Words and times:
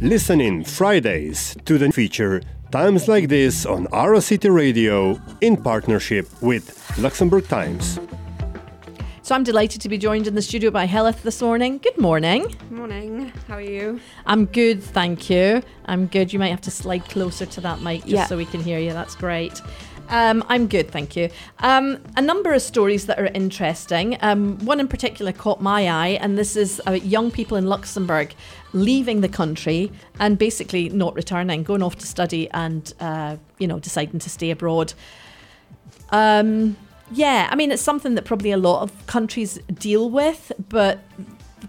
Listen 0.00 0.40
in 0.40 0.64
Fridays 0.64 1.56
to 1.64 1.78
the 1.78 1.92
feature 1.92 2.42
Times 2.72 3.06
Like 3.06 3.28
These 3.28 3.64
on 3.66 3.86
Ara 3.92 4.20
City 4.20 4.50
Radio 4.50 5.20
in 5.40 5.56
partnership 5.56 6.26
with 6.42 6.74
Luxembourg 6.98 7.46
Times. 7.46 8.00
So 9.22 9.36
I'm 9.36 9.44
delighted 9.44 9.80
to 9.82 9.88
be 9.88 9.96
joined 9.96 10.26
in 10.26 10.34
the 10.34 10.42
studio 10.42 10.72
by 10.72 10.88
Heledd 10.88 11.22
this 11.22 11.40
morning. 11.40 11.78
Good 11.78 11.98
morning. 11.98 12.52
Morning. 12.70 13.32
How 13.46 13.54
are 13.54 13.60
you? 13.60 14.00
I'm 14.26 14.46
good, 14.46 14.82
thank 14.82 15.30
you. 15.30 15.62
I'm 15.84 16.06
good. 16.06 16.32
You 16.32 16.40
might 16.40 16.48
have 16.48 16.62
to 16.62 16.70
slide 16.72 17.04
closer 17.04 17.46
to 17.46 17.60
that 17.60 17.80
mic 17.80 18.00
just 18.00 18.12
Yeah. 18.12 18.26
so 18.26 18.36
we 18.36 18.44
can 18.46 18.60
hear 18.60 18.80
you. 18.80 18.92
That's 18.92 19.14
great. 19.14 19.62
Um, 20.10 20.44
I'm 20.48 20.66
good, 20.66 20.90
thank 20.90 21.14
you. 21.14 21.30
Um, 21.60 22.02
a 22.16 22.20
number 22.20 22.52
of 22.52 22.60
stories 22.62 23.06
that 23.06 23.18
are 23.20 23.26
interesting. 23.26 24.18
Um, 24.20 24.58
one 24.64 24.80
in 24.80 24.88
particular 24.88 25.32
caught 25.32 25.62
my 25.62 25.88
eye, 25.88 26.18
and 26.20 26.36
this 26.36 26.56
is 26.56 26.80
about 26.80 27.04
young 27.04 27.30
people 27.30 27.56
in 27.56 27.66
Luxembourg 27.66 28.34
leaving 28.72 29.20
the 29.20 29.28
country 29.28 29.90
and 30.18 30.36
basically 30.36 30.88
not 30.88 31.14
returning, 31.14 31.62
going 31.62 31.82
off 31.82 31.96
to 31.98 32.06
study 32.06 32.50
and 32.50 32.92
uh, 32.98 33.36
you 33.58 33.68
know 33.68 33.78
deciding 33.78 34.18
to 34.20 34.28
stay 34.28 34.50
abroad. 34.50 34.92
Um, 36.10 36.76
yeah, 37.12 37.48
I 37.50 37.54
mean, 37.54 37.70
it's 37.70 37.82
something 37.82 38.16
that 38.16 38.24
probably 38.24 38.50
a 38.50 38.56
lot 38.56 38.82
of 38.82 39.06
countries 39.06 39.58
deal 39.72 40.10
with, 40.10 40.50
but 40.68 41.00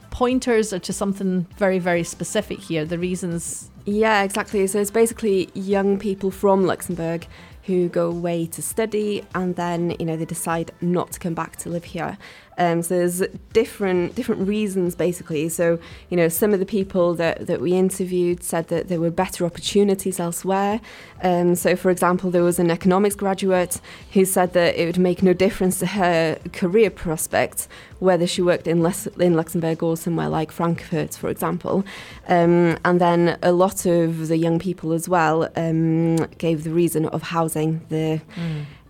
pointers 0.09 0.73
are 0.73 0.79
to 0.79 0.93
something 0.93 1.48
very, 1.57 1.77
very 1.77 2.03
specific 2.03 2.59
here. 2.59 2.85
The 2.85 2.98
reasons. 2.98 3.70
Yeah, 3.85 4.23
exactly. 4.23 4.65
So 4.67 4.79
it's 4.79 4.91
basically 4.91 5.49
young 5.53 5.98
people 5.98 6.29
from 6.29 6.65
Luxembourg 6.65 7.27
who 7.63 7.89
go 7.89 8.09
away 8.09 8.45
to 8.47 8.61
study 8.61 9.23
and 9.35 9.55
then 9.55 9.95
you 9.99 10.05
know 10.05 10.15
they 10.15 10.25
decide 10.25 10.71
not 10.81 11.11
to 11.11 11.20
come 11.20 11.33
back 11.33 11.55
to 11.57 11.70
live 11.70 11.84
here. 11.84 12.17
Um, 12.61 12.83
so 12.83 12.95
there's 12.95 13.23
different 13.53 14.13
different 14.13 14.47
reasons 14.47 14.93
basically. 14.93 15.49
So 15.49 15.79
you 16.09 16.17
know 16.17 16.29
some 16.29 16.53
of 16.53 16.59
the 16.59 16.65
people 16.65 17.15
that, 17.15 17.47
that 17.47 17.59
we 17.59 17.73
interviewed 17.73 18.43
said 18.43 18.67
that 18.67 18.87
there 18.87 18.99
were 18.99 19.09
better 19.09 19.45
opportunities 19.45 20.20
elsewhere. 20.20 20.79
Um, 21.23 21.55
so 21.55 21.76
for 21.76 21.89
example, 21.89 22.29
there 22.29 22.43
was 22.43 22.59
an 22.59 22.70
economics 22.70 23.15
graduate 23.15 23.82
who 24.13 24.26
said 24.26 24.54
that 24.54 24.76
it 24.76 24.85
would 24.85 24.99
make 24.99 25.23
no 25.23 25.34
difference 25.34 25.79
to 25.79 25.87
her 25.87 26.37
career 26.54 26.91
prospects 26.91 27.67
whether 27.98 28.26
she 28.26 28.41
worked 28.41 28.67
in, 28.67 28.79
in 29.20 29.35
Luxembourg 29.35 29.84
or 29.84 29.95
somewhere 29.95 30.27
like 30.27 30.51
Frankfurt, 30.51 31.13
for 31.13 31.29
example. 31.29 31.85
Um, 32.27 32.77
and 32.84 32.99
then 32.99 33.37
a 33.43 33.51
lot 33.51 33.85
of 33.85 34.27
the 34.27 34.37
young 34.37 34.57
people 34.57 34.91
as 34.91 35.07
well 35.07 35.48
um, 35.55 36.15
gave 36.37 36.63
the 36.63 36.71
reason 36.71 37.05
of 37.07 37.21
housing, 37.21 37.82
the 37.89 38.20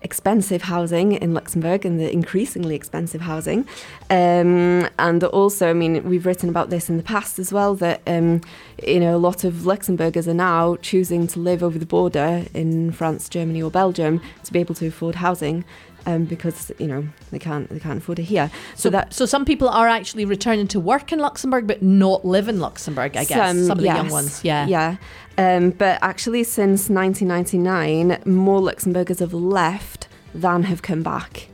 expensive 0.01 0.63
housing 0.63 1.13
in 1.13 1.33
Luxembourg 1.33 1.85
and 1.85 1.99
the 1.99 2.11
increasingly 2.11 2.75
expensive 2.75 3.21
housing. 3.21 3.67
Um, 4.09 4.87
and 4.97 5.23
also, 5.23 5.69
I 5.69 5.73
mean, 5.73 6.03
we've 6.09 6.25
written 6.25 6.49
about 6.49 6.69
this 6.69 6.89
in 6.89 6.97
the 6.97 7.03
past 7.03 7.39
as 7.39 7.53
well 7.53 7.75
that, 7.75 8.01
um, 8.07 8.41
you 8.85 8.99
know, 8.99 9.15
a 9.15 9.17
lot 9.17 9.43
of 9.43 9.65
Luxembourgers 9.65 10.27
are 10.27 10.33
now 10.33 10.75
choosing 10.77 11.27
to 11.27 11.39
live 11.39 11.61
over 11.63 11.77
the 11.77 11.85
border 11.85 12.45
in 12.53 12.91
France, 12.91 13.29
Germany, 13.29 13.61
or 13.61 13.71
Belgium 13.71 14.21
to 14.43 14.51
be 14.51 14.59
able 14.59 14.75
to 14.75 14.87
afford 14.87 15.15
housing. 15.15 15.63
Um, 16.07 16.25
because 16.25 16.71
you 16.79 16.87
know 16.87 17.07
they 17.29 17.37
can't 17.37 17.69
they 17.69 17.79
can't 17.79 17.99
afford 17.99 18.17
it 18.17 18.23
here, 18.23 18.49
So, 18.75 18.89
that 18.89 19.13
so 19.13 19.27
some 19.27 19.45
people 19.45 19.69
are 19.69 19.87
actually 19.87 20.25
returning 20.25 20.67
to 20.69 20.79
work 20.79 21.13
in 21.13 21.19
Luxembourg, 21.19 21.67
but 21.67 21.83
not 21.83 22.25
live 22.25 22.49
in 22.49 22.59
Luxembourg. 22.59 23.15
I 23.15 23.23
guess 23.23 23.67
some, 23.67 23.69
of 23.69 23.77
the 23.77 23.83
young 23.83 24.09
ones. 24.09 24.43
Yeah. 24.43 24.65
Yeah. 24.65 24.95
Um, 25.37 25.69
but 25.69 25.99
actually, 26.01 26.43
since 26.43 26.89
1999, 26.89 28.23
more 28.25 28.59
Luxembourgers 28.61 29.19
have 29.19 29.33
left 29.33 30.07
than 30.33 30.63
have 30.63 30.81
come 30.81 31.03
back. 31.03 31.49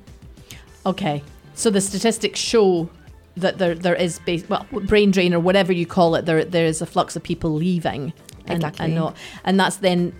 Okay. 0.85 1.23
So 1.53 1.69
the 1.69 1.81
statistics 1.81 2.39
show 2.39 2.89
that 3.35 3.57
there 3.57 3.75
there 3.75 3.95
is 3.95 4.19
base, 4.19 4.47
well 4.49 4.65
brain 4.71 5.11
drain 5.11 5.33
or 5.33 5.39
whatever 5.39 5.73
you 5.73 5.85
call 5.85 6.15
it. 6.15 6.25
There 6.25 6.43
there 6.45 6.65
is 6.65 6.81
a 6.81 6.85
flux 6.85 7.15
of 7.15 7.23
people 7.23 7.53
leaving. 7.53 8.13
And, 8.45 8.63
Exactly. 8.63 8.85
And, 8.85 8.95
not, 8.95 9.17
and 9.43 9.59
that's 9.59 9.77
then 9.77 10.13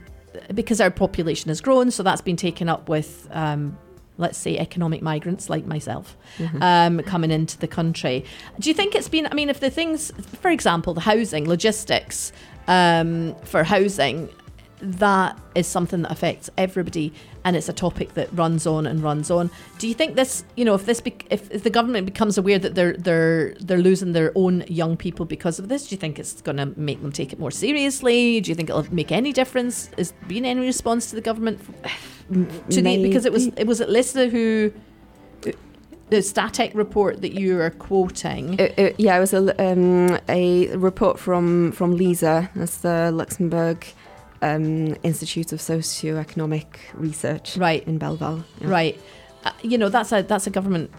because 0.53 0.81
our 0.81 0.91
population 0.91 1.47
has 1.49 1.61
grown, 1.61 1.91
so 1.91 2.03
that's 2.03 2.21
been 2.21 2.35
taken 2.35 2.69
up 2.69 2.89
with. 2.89 3.27
Um, 3.31 3.77
Let's 4.17 4.37
say 4.37 4.57
economic 4.57 5.01
migrants 5.01 5.49
like 5.49 5.65
myself 5.65 6.17
um, 6.61 6.99
coming 7.01 7.31
into 7.31 7.57
the 7.57 7.67
country. 7.67 8.25
Do 8.59 8.69
you 8.69 8.73
think 8.73 8.95
it's 8.95 9.09
been? 9.09 9.27
I 9.27 9.33
mean, 9.33 9.49
if 9.49 9.59
the 9.59 9.69
things, 9.69 10.11
for 10.41 10.49
example, 10.49 10.93
the 10.93 11.01
housing, 11.01 11.47
logistics 11.47 12.31
um, 12.67 13.35
for 13.43 13.63
housing, 13.63 14.29
that 14.79 15.39
is 15.55 15.65
something 15.65 16.03
that 16.03 16.11
affects 16.11 16.49
everybody 16.57 17.11
and 17.43 17.55
it's 17.55 17.67
a 17.67 17.73
topic 17.73 18.13
that 18.13 18.29
runs 18.33 18.67
on 18.67 18.85
and 18.85 19.01
runs 19.01 19.31
on 19.31 19.49
do 19.79 19.87
you 19.87 19.93
think 19.93 20.15
this 20.15 20.43
you 20.55 20.63
know 20.63 20.75
if 20.75 20.85
this 20.85 21.01
bec 21.01 21.25
if, 21.31 21.49
if 21.49 21.63
the 21.63 21.69
government 21.69 22.05
becomes 22.05 22.37
aware 22.37 22.59
that 22.59 22.75
they're 22.75 22.93
they're 22.93 23.55
they're 23.55 23.79
losing 23.79 24.11
their 24.11 24.31
own 24.35 24.63
young 24.67 24.95
people 24.95 25.25
because 25.25 25.57
of 25.57 25.67
this 25.67 25.87
do 25.87 25.95
you 25.95 25.99
think 25.99 26.19
it's 26.19 26.41
going 26.41 26.57
to 26.57 26.67
make 26.79 27.01
them 27.01 27.11
take 27.11 27.33
it 27.33 27.39
more 27.39 27.49
seriously 27.49 28.39
do 28.39 28.51
you 28.51 28.55
think 28.55 28.69
it'll 28.69 28.93
make 28.93 29.11
any 29.11 29.33
difference 29.33 29.89
is 29.97 30.11
been 30.27 30.45
any 30.45 30.61
response 30.61 31.09
to 31.09 31.15
the 31.15 31.21
government 31.21 31.59
to 32.29 32.81
the 32.81 33.01
because 33.03 33.25
it 33.25 33.31
was 33.31 33.47
it 33.47 33.65
was 33.65 33.79
it 33.81 33.89
LISER 33.89 34.29
who 34.29 34.71
the 36.09 36.21
static 36.21 36.71
report 36.73 37.21
that 37.21 37.33
you 37.33 37.59
are 37.59 37.69
quoting 37.69 38.57
It, 38.59 38.79
it, 38.79 38.99
yeah, 38.99 39.17
it 39.17 39.19
was 39.19 39.33
a, 39.33 39.71
um, 39.71 40.17
a 40.29 40.67
report 40.77 41.19
from 41.19 41.71
from 41.73 41.97
LISER, 41.97 42.49
that's 42.55 42.77
the 42.77 43.11
Luxembourg 43.11 43.85
um, 44.41 44.95
Institute 45.03 45.51
of 45.51 45.59
Socioeconomic 45.59 46.65
Research, 46.93 47.57
Right. 47.57 47.85
in 47.87 47.99
Belval. 47.99 48.43
Yeah. 48.61 48.69
Right. 48.69 49.01
Uh, 49.43 49.51
you 49.63 49.77
know, 49.77 49.89
that's 49.89 50.11
a 50.11 50.21
that's 50.21 50.47
a 50.47 50.49
government 50.49 50.91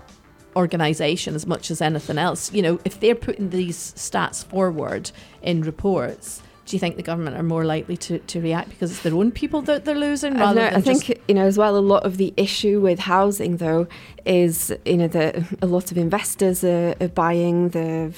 organisation 0.56 1.34
as 1.34 1.46
much 1.46 1.70
as 1.70 1.80
anything 1.80 2.18
else. 2.18 2.52
You 2.52 2.62
know, 2.62 2.80
if 2.84 3.00
they're 3.00 3.14
putting 3.14 3.50
these 3.50 3.78
stats 3.94 4.44
forward 4.44 5.10
in 5.40 5.62
reports, 5.62 6.42
do 6.68 6.76
you 6.76 6.80
think 6.80 6.96
the 6.96 7.02
government 7.02 7.34
are 7.34 7.42
more 7.42 7.64
likely 7.64 7.96
to, 7.96 8.18
to 8.18 8.40
react 8.42 8.68
because 8.68 8.90
it's 8.90 9.00
their 9.00 9.14
own 9.14 9.30
people 9.30 9.62
that 9.62 9.86
they're 9.86 9.94
losing 9.94 10.36
I, 10.36 10.52
know, 10.52 10.54
than 10.54 10.74
I 10.74 10.80
think 10.82 11.18
you 11.26 11.34
know 11.34 11.46
as 11.46 11.56
well. 11.56 11.76
A 11.76 11.80
lot 11.80 12.04
of 12.04 12.18
the 12.18 12.34
issue 12.36 12.78
with 12.80 12.98
housing, 12.98 13.56
though, 13.56 13.88
is 14.26 14.70
you 14.84 14.98
know 14.98 15.08
that 15.08 15.36
a 15.62 15.66
lot 15.66 15.90
of 15.90 15.96
investors 15.96 16.62
are, 16.62 16.94
are 17.00 17.08
buying 17.08 17.70
the, 17.70 18.12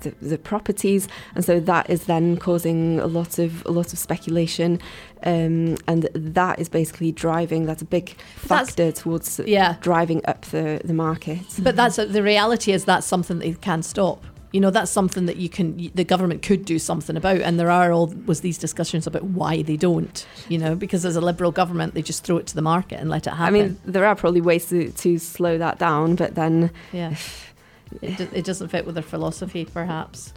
the 0.00 0.14
the 0.22 0.38
properties, 0.38 1.06
and 1.34 1.44
so 1.44 1.60
that 1.60 1.90
is 1.90 2.04
then 2.04 2.38
causing 2.38 2.98
a 2.98 3.06
lot 3.06 3.38
of 3.38 3.64
a 3.66 3.70
lot 3.70 3.92
of 3.92 3.98
speculation, 3.98 4.80
um, 5.24 5.76
and 5.86 6.08
that 6.14 6.58
is 6.58 6.70
basically 6.70 7.12
driving. 7.12 7.66
That's 7.66 7.82
a 7.82 7.86
big 7.86 8.16
That's- 8.46 8.68
factor 8.68 8.90
towards 8.90 9.38
yeah. 9.46 9.76
driving 9.82 10.22
up 10.24 10.46
the 10.46 10.80
the 10.82 10.94
market. 10.94 11.40
But 11.58 11.76
that's 11.76 11.96
the 11.96 12.22
reality 12.22 12.72
is 12.72 12.86
that's 12.86 13.06
something 13.06 13.38
they 13.38 13.52
can 13.52 13.82
stop. 13.82 14.24
You 14.56 14.60
know, 14.62 14.70
that's 14.70 14.90
something 14.90 15.26
that 15.26 15.36
you 15.36 15.50
can 15.50 15.90
the 15.94 16.02
government 16.02 16.40
could 16.40 16.64
do 16.64 16.78
something 16.78 17.14
about, 17.14 17.42
and 17.42 17.60
there 17.60 17.70
are 17.70 17.92
all 17.92 18.06
was 18.24 18.40
these 18.40 18.56
discussions 18.56 19.06
about 19.06 19.24
why 19.24 19.60
they 19.60 19.76
don't. 19.76 20.26
You 20.48 20.56
know, 20.56 20.74
because 20.74 21.04
as 21.04 21.14
a 21.14 21.20
liberal 21.20 21.52
government, 21.52 21.92
they 21.92 22.00
just 22.00 22.24
throw 22.24 22.38
it 22.38 22.46
to 22.46 22.54
the 22.54 22.62
market 22.62 22.98
and 22.98 23.10
let 23.10 23.26
it 23.26 23.34
happen 23.34 23.54
I 23.54 23.58
mean, 23.58 23.78
there 23.84 24.06
are 24.06 24.16
probably 24.16 24.40
ways 24.40 24.64
to, 24.70 24.90
to 24.90 25.18
slow 25.18 25.58
that 25.58 25.78
down, 25.78 26.14
but 26.16 26.36
then, 26.36 26.70
yeah, 26.90 27.16
it, 28.00 28.18
it 28.32 28.44
doesn't 28.46 28.68
fit 28.68 28.86
with 28.86 28.94
their 28.94 29.02
philosophy, 29.02 29.66
perhaps. 29.66 30.32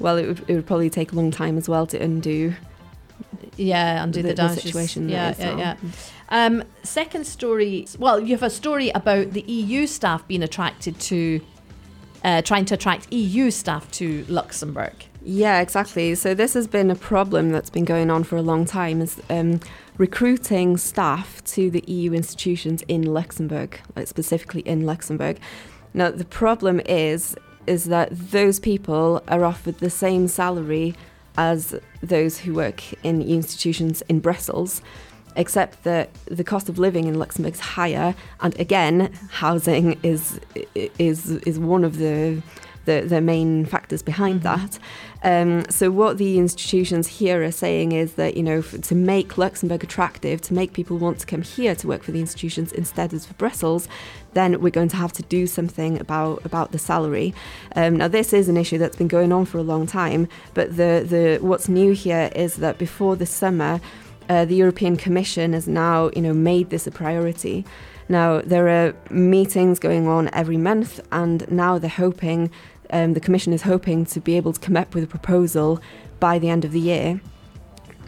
well, 0.00 0.16
it 0.16 0.26
would, 0.26 0.44
it 0.48 0.54
would 0.56 0.66
probably 0.66 0.90
take 0.90 1.12
a 1.12 1.14
long 1.14 1.30
time 1.30 1.56
as 1.56 1.68
well 1.68 1.86
to 1.86 2.02
undo 2.02 2.56
Yeah, 3.56 4.02
undo 4.02 4.22
the, 4.22 4.30
the, 4.30 4.34
the 4.34 4.48
situation. 4.56 5.08
Yeah, 5.08 5.34
yeah, 5.38 5.56
yeah. 5.56 5.76
Um, 6.30 6.64
second 6.82 7.28
story. 7.28 7.86
Well, 7.96 8.18
you 8.18 8.30
have 8.34 8.42
a 8.42 8.50
story 8.50 8.90
about 8.90 9.32
the 9.32 9.42
EU 9.42 9.86
staff 9.86 10.26
being 10.26 10.42
attracted 10.42 10.98
to, 11.00 11.40
uh, 12.24 12.42
trying 12.42 12.64
to 12.66 12.74
attract 12.74 13.12
EU 13.12 13.50
staff 13.50 13.90
to 13.92 14.24
Luxembourg. 14.28 14.92
Yeah, 15.24 15.60
exactly. 15.60 16.14
So 16.14 16.34
this 16.34 16.54
has 16.54 16.66
been 16.66 16.90
a 16.90 16.96
problem 16.96 17.50
that's 17.50 17.70
been 17.70 17.84
going 17.84 18.10
on 18.10 18.24
for 18.24 18.36
a 18.36 18.42
long 18.42 18.64
time 18.64 19.00
is 19.00 19.20
um, 19.30 19.60
recruiting 19.96 20.76
staff 20.76 21.42
to 21.44 21.70
the 21.70 21.84
EU 21.86 22.12
institutions 22.12 22.82
in 22.88 23.02
Luxembourg, 23.02 23.80
like 23.94 24.08
specifically 24.08 24.62
in 24.62 24.84
Luxembourg. 24.84 25.38
Now 25.94 26.10
the 26.10 26.24
problem 26.24 26.80
is 26.86 27.36
is 27.64 27.84
that 27.84 28.08
those 28.10 28.58
people 28.58 29.22
are 29.28 29.44
offered 29.44 29.78
the 29.78 29.90
same 29.90 30.26
salary 30.26 30.96
as 31.36 31.78
those 32.02 32.38
who 32.38 32.54
work 32.54 32.92
in 33.04 33.22
institutions 33.22 34.02
in 34.08 34.18
Brussels. 34.18 34.82
Except 35.36 35.82
that 35.84 36.10
the 36.26 36.44
cost 36.44 36.68
of 36.68 36.78
living 36.78 37.06
in 37.06 37.18
Luxembourg 37.18 37.54
is 37.54 37.60
higher, 37.60 38.14
and 38.40 38.58
again, 38.60 39.12
housing 39.30 39.98
is 40.02 40.40
is 40.98 41.30
is 41.30 41.58
one 41.58 41.84
of 41.84 41.98
the 41.98 42.42
the, 42.84 43.02
the 43.02 43.20
main 43.20 43.64
factors 43.64 44.02
behind 44.02 44.42
that. 44.42 44.78
Um, 45.24 45.64
so 45.70 45.90
what 45.90 46.18
the 46.18 46.38
institutions 46.38 47.06
here 47.06 47.44
are 47.44 47.52
saying 47.52 47.92
is 47.92 48.14
that 48.14 48.36
you 48.36 48.42
know 48.42 48.58
f- 48.58 48.80
to 48.80 48.94
make 48.94 49.38
Luxembourg 49.38 49.84
attractive, 49.84 50.40
to 50.42 50.54
make 50.54 50.72
people 50.72 50.98
want 50.98 51.20
to 51.20 51.26
come 51.26 51.42
here 51.42 51.76
to 51.76 51.86
work 51.86 52.02
for 52.02 52.10
the 52.10 52.20
institutions 52.20 52.72
instead 52.72 53.12
of 53.12 53.24
for 53.24 53.34
Brussels, 53.34 53.86
then 54.32 54.60
we're 54.60 54.70
going 54.70 54.88
to 54.88 54.96
have 54.96 55.12
to 55.12 55.22
do 55.24 55.46
something 55.46 56.00
about 56.00 56.44
about 56.44 56.72
the 56.72 56.78
salary. 56.78 57.34
Um, 57.76 57.98
now 57.98 58.08
this 58.08 58.32
is 58.32 58.48
an 58.48 58.56
issue 58.56 58.78
that's 58.78 58.96
been 58.96 59.08
going 59.08 59.32
on 59.32 59.44
for 59.44 59.58
a 59.58 59.62
long 59.62 59.86
time, 59.86 60.26
but 60.54 60.76
the 60.76 61.06
the 61.08 61.38
what's 61.40 61.68
new 61.68 61.92
here 61.92 62.30
is 62.34 62.56
that 62.56 62.78
before 62.78 63.14
the 63.14 63.26
summer, 63.26 63.80
uh, 64.28 64.44
the 64.44 64.54
European 64.54 64.96
Commission 64.96 65.52
has 65.52 65.66
now 65.66 66.10
you 66.14 66.22
know 66.22 66.32
made 66.32 66.70
this 66.70 66.86
a 66.86 66.90
priority. 66.90 67.64
Now 68.08 68.40
there 68.40 68.68
are 68.68 68.94
meetings 69.10 69.78
going 69.78 70.06
on 70.08 70.28
every 70.32 70.56
month, 70.56 71.00
and 71.10 71.50
now 71.50 71.78
they're 71.78 71.90
hoping 71.90 72.50
um, 72.90 73.14
the 73.14 73.20
Commission 73.20 73.52
is 73.52 73.62
hoping 73.62 74.04
to 74.06 74.20
be 74.20 74.36
able 74.36 74.52
to 74.52 74.60
come 74.60 74.76
up 74.76 74.94
with 74.94 75.04
a 75.04 75.06
proposal 75.06 75.80
by 76.20 76.38
the 76.38 76.48
end 76.48 76.64
of 76.64 76.72
the 76.72 76.80
year. 76.80 77.20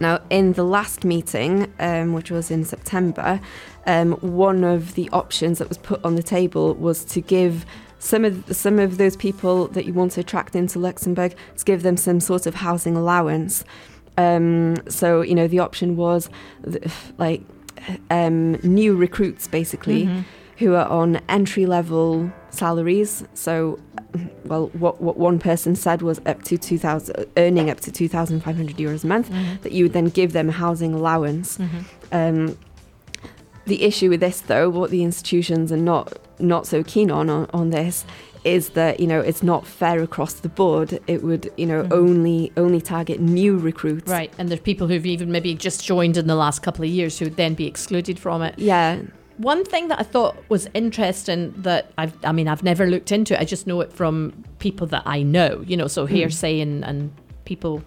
Now, 0.01 0.21
in 0.29 0.55
the 0.55 0.65
last 0.65 1.05
meeting, 1.05 1.73
um, 1.79 2.13
which 2.15 2.31
was 2.31 2.51
in 2.51 2.65
September, 2.65 3.41
um, 3.87 4.13
one 4.13 4.65
of 4.65 4.95
the 4.95 5.09
options 5.11 5.59
that 5.59 5.69
was 5.69 5.79
put 5.79 6.05
on 6.05 6.17
the 6.17 6.23
table 6.23 6.75
was 6.75 7.05
to 7.07 7.21
give 7.21 7.65
some 8.01 8.25
of 8.25 8.55
some 8.55 8.79
of 8.79 8.99
those 8.99 9.17
people 9.17 9.69
that 9.69 9.87
you 9.87 9.95
want 9.95 10.13
to 10.13 10.21
attract 10.21 10.55
into 10.55 10.79
Luxembourg 10.79 11.35
to 11.57 11.65
give 11.65 11.83
them 11.83 11.97
some 11.97 12.21
sort 12.21 12.47
of 12.47 12.57
housing 12.57 12.97
allowance. 12.97 13.65
Um, 14.17 14.77
so 14.89 15.23
you 15.23 15.35
know 15.35 15.49
the 15.49 15.59
option 15.59 15.97
was 15.97 16.31
th- 16.71 16.85
like 17.19 17.43
um, 18.11 18.53
new 18.63 18.95
recruits 18.97 19.49
basically 19.49 20.05
Mm-hmm. 20.07 20.21
who 20.59 20.75
are 20.75 20.87
on 20.89 21.21
entry 21.29 21.67
level 21.67 22.31
salaries. 22.51 23.25
So 23.35 23.79
well, 24.45 24.69
what 24.79 25.01
what 25.01 25.17
one 25.17 25.39
person 25.41 25.75
said 25.75 26.01
was 26.03 26.21
up 26.27 26.43
to 26.45 26.57
two 26.57 26.79
thousand 26.79 27.27
earning 27.37 27.71
up 27.71 27.81
to 27.81 27.91
two 27.91 28.09
thousand 28.09 28.41
five 28.45 28.57
hundred 28.57 28.77
euros 28.77 29.03
a 29.05 29.07
month. 29.09 29.31
Mhm. 29.31 29.63
That 29.63 29.73
you 29.73 29.85
would 29.87 29.93
then 29.93 30.07
give 30.11 30.33
them 30.33 30.49
a 30.49 30.53
housing 30.53 30.95
allowance. 30.95 31.59
Mhm. 31.59 31.85
Um, 32.13 32.59
the 33.67 33.83
issue 33.83 34.11
with 34.11 34.21
this, 34.21 34.41
though, 34.43 34.69
what 34.71 34.91
the 34.91 35.03
institutions 35.03 35.73
are 35.73 35.77
not 35.93 36.13
not 36.39 36.67
so 36.67 36.83
keen 36.85 37.11
on, 37.11 37.29
on 37.31 37.49
on 37.53 37.71
this, 37.71 38.05
is 38.45 38.71
that 38.71 39.01
you 39.01 39.07
know 39.07 39.21
it's 39.21 39.43
not 39.43 39.67
fair 39.67 40.03
across 40.03 40.35
the 40.35 40.49
board. 40.49 40.99
It 41.07 41.23
would 41.23 41.51
you 41.57 41.67
know 41.67 41.85
Mhm. 41.85 41.93
only 41.93 42.53
only 42.57 42.81
target 42.81 43.21
new 43.21 43.57
recruits. 43.57 44.11
Right, 44.11 44.33
and 44.39 44.49
there's 44.49 44.61
people 44.61 44.87
who've 44.89 45.07
even 45.07 45.31
maybe 45.33 45.55
just 45.55 45.85
joined 45.85 46.17
in 46.17 46.27
the 46.27 46.35
last 46.37 46.63
couple 46.63 46.85
of 46.85 46.91
years 46.91 47.19
who 47.19 47.27
would 47.27 47.37
then 47.37 47.55
be 47.55 47.67
excluded 47.67 48.19
from 48.19 48.43
it. 48.43 48.55
Yeah. 48.59 48.99
One 49.39 49.65
thing 49.65 49.89
that 49.89 49.99
I 49.99 50.05
thought 50.05 50.37
was 50.49 50.69
interesting 50.75 51.53
that 51.59 51.91
I've, 51.99 52.13
I 52.23 52.31
mean, 52.31 52.47
I've 52.47 52.63
never 52.63 52.87
looked 52.87 53.11
into 53.11 53.35
it. 53.35 53.41
I 53.41 53.45
just 53.45 53.67
know 53.67 53.81
it 53.81 53.93
from 53.93 54.33
people 54.61 54.87
that 54.89 55.03
I 55.07 55.25
know, 55.25 55.65
you 55.67 55.77
know, 55.77 55.89
so 55.89 56.07
Hmm. 56.07 56.15
hearsay 56.15 56.61
and, 56.61 56.85
and 56.85 57.11
people 57.45 57.83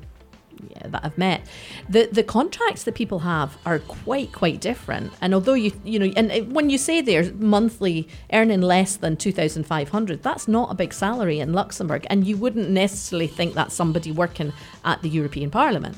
yeah, 0.69 0.87
that 0.87 1.03
I've 1.05 1.17
met. 1.17 1.41
The 1.89 2.09
the 2.11 2.23
contracts 2.23 2.83
that 2.83 2.95
people 2.95 3.19
have 3.19 3.57
are 3.65 3.79
quite 3.79 4.31
quite 4.31 4.59
different. 4.61 5.13
And 5.21 5.33
although 5.33 5.53
you 5.53 5.71
you 5.83 5.99
know, 5.99 6.11
and 6.15 6.53
when 6.53 6.69
you 6.69 6.77
say 6.77 7.01
they're 7.01 7.31
monthly 7.33 8.07
earning 8.33 8.61
less 8.61 8.97
than 8.97 9.17
two 9.17 9.31
thousand 9.31 9.65
five 9.65 9.89
hundred, 9.89 10.23
that's 10.23 10.47
not 10.47 10.71
a 10.71 10.75
big 10.75 10.93
salary 10.93 11.39
in 11.39 11.53
Luxembourg, 11.53 12.05
and 12.09 12.25
you 12.27 12.37
wouldn't 12.37 12.69
necessarily 12.69 13.27
think 13.27 13.53
that's 13.53 13.73
somebody 13.73 14.11
working 14.11 14.53
at 14.83 15.01
the 15.01 15.09
European 15.09 15.49
Parliament. 15.51 15.97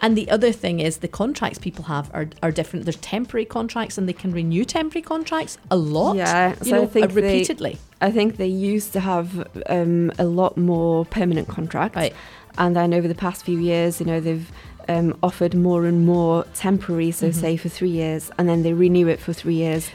And 0.00 0.16
the 0.16 0.30
other 0.30 0.52
thing 0.52 0.78
is 0.78 0.98
the 0.98 1.08
contracts 1.08 1.58
people 1.58 1.84
have 1.86 2.08
are, 2.14 2.28
are 2.40 2.52
different. 2.52 2.84
There's 2.84 2.96
temporary 2.98 3.44
contracts 3.44 3.98
and 3.98 4.08
they 4.08 4.12
can 4.12 4.30
renew 4.30 4.64
temporary 4.64 5.02
contracts 5.02 5.58
a 5.72 5.76
lot. 5.76 6.14
Yeah, 6.16 6.50
you 6.62 6.70
so 6.70 6.76
I 6.76 6.80
know, 6.80 6.86
think 6.86 7.04
uh, 7.04 7.08
they- 7.08 7.22
repeatedly. 7.22 7.78
I 8.00 8.12
think 8.12 8.36
they 8.36 8.46
used 8.46 8.92
to 8.92 9.00
have 9.00 9.44
um, 9.66 10.12
a 10.20 10.24
lot 10.24 10.56
more 10.56 11.04
permanent 11.06 11.48
contracts, 11.48 11.96
Right. 11.96 12.14
And 12.58 12.76
then 12.76 12.92
over 12.92 13.08
the 13.08 13.14
past 13.14 13.44
few 13.44 13.58
years, 13.58 14.00
you 14.00 14.06
know, 14.06 14.20
they've 14.20 14.50
um, 14.88 15.16
offered 15.22 15.54
more 15.54 15.86
and 15.86 16.04
more 16.06 16.44
temporary, 16.54 17.10
so 17.10 17.28
Mhm. 17.28 17.34
say 17.34 17.56
for 17.56 17.68
three 17.68 17.90
years, 17.90 18.30
and 18.38 18.48
then 18.48 18.62
they 18.62 18.72
renew 18.72 19.06
it 19.08 19.20
for 19.20 19.32
three 19.32 19.54
years. 19.54 19.90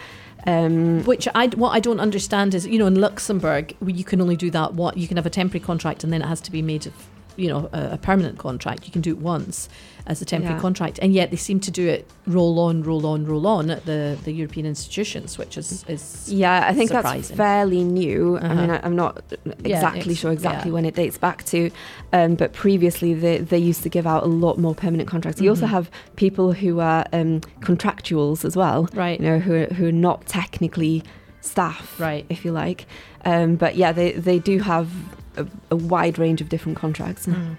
Um, 0.45 1.04
Which 1.06 1.27
I 1.33 1.48
what 1.48 1.69
I 1.71 1.80
don't 1.80 2.01
understand 2.01 2.54
is 2.54 2.68
you 2.68 2.77
know 2.77 2.86
in 2.88 2.95
Luxembourg 3.00 3.74
you 3.86 4.04
can 4.04 4.19
only 4.19 4.36
do 4.36 4.50
that 4.51 4.74
what 4.74 4.98
you 4.98 5.07
can 5.07 5.15
have 5.15 5.25
a 5.25 5.30
temporary 5.30 5.62
contract 5.65 6.04
and 6.04 6.12
then 6.12 6.21
it 6.21 6.27
has 6.27 6.42
to 6.42 6.51
be 6.51 6.62
made 6.62 6.86
of 6.86 6.94
you 7.35 7.47
know 7.47 7.69
a, 7.74 7.91
a 7.94 7.97
permanent 7.97 8.38
contract. 8.38 8.85
You 8.85 8.91
can 8.91 9.01
do 9.01 9.12
it 9.12 9.18
once 9.19 9.69
as 10.06 10.21
a 10.21 10.25
temporary 10.25 10.56
Yeah. 10.56 10.62
contract, 10.62 11.00
and 11.01 11.13
yet 11.13 11.31
they 11.31 11.38
seem 11.38 11.62
to 11.62 11.71
do 11.71 11.88
it 11.88 12.06
roll 12.27 12.59
on, 12.59 12.83
roll 12.83 13.06
on, 13.06 13.25
roll 13.25 13.47
on 13.47 13.69
at 13.69 13.85
the 13.85 14.18
the 14.25 14.31
European 14.33 14.65
institutions, 14.65 15.38
which 15.38 15.57
is 15.57 15.85
is 15.88 16.30
yeah, 16.31 16.65
I 16.68 16.74
think 16.74 16.91
that's 16.91 17.31
fairly 17.31 17.83
new. 17.83 18.38
I 18.38 18.50
mean, 18.53 18.69
Uh-huh. 18.69 18.80
I, 18.83 18.85
I'm 18.85 18.95
not 18.95 19.24
exactly 19.63 20.01
it's- 20.01 20.18
sure 20.18 20.31
exactly 20.31 20.69
yeah. 20.71 20.75
when 20.75 20.85
it 20.85 20.95
dates 20.95 21.18
back 21.18 21.44
to, 21.45 21.69
um, 22.12 22.35
but 22.35 22.51
previously 22.53 23.13
they, 23.13 23.38
they 23.38 23.57
used 23.57 23.83
to 23.83 23.89
give 23.89 24.06
out 24.06 24.24
a 24.24 24.27
lot 24.27 24.57
more 24.57 24.75
permanent 24.75 25.07
contracts. 25.09 25.39
You 25.41 25.50
also 25.50 25.65
Mhm. 25.68 25.69
have 25.77 25.91
people 26.18 26.51
who 26.53 26.79
are 26.81 27.06
um, 27.13 27.39
contractuals 27.62 28.44
as 28.45 28.56
well. 28.56 28.88
right. 28.94 29.19
you 29.19 29.25
know, 29.25 29.39
who 29.39 29.53
are, 29.53 29.65
who 29.74 29.88
are 29.88 29.91
not 30.09 30.25
technically 30.27 31.03
staff, 31.41 32.00
Right. 32.00 32.25
if 32.29 32.44
you 32.45 32.51
like. 32.51 32.86
Um, 33.25 33.56
but 33.56 33.75
yeah, 33.75 33.91
they, 33.91 34.12
they 34.13 34.39
do 34.39 34.59
have 34.59 34.89
a, 35.38 35.47
a 35.71 35.75
wide 35.75 36.18
range 36.19 36.41
of 36.41 36.50
different 36.50 36.77
contracts. 36.77 37.25
Mm. 37.25 37.56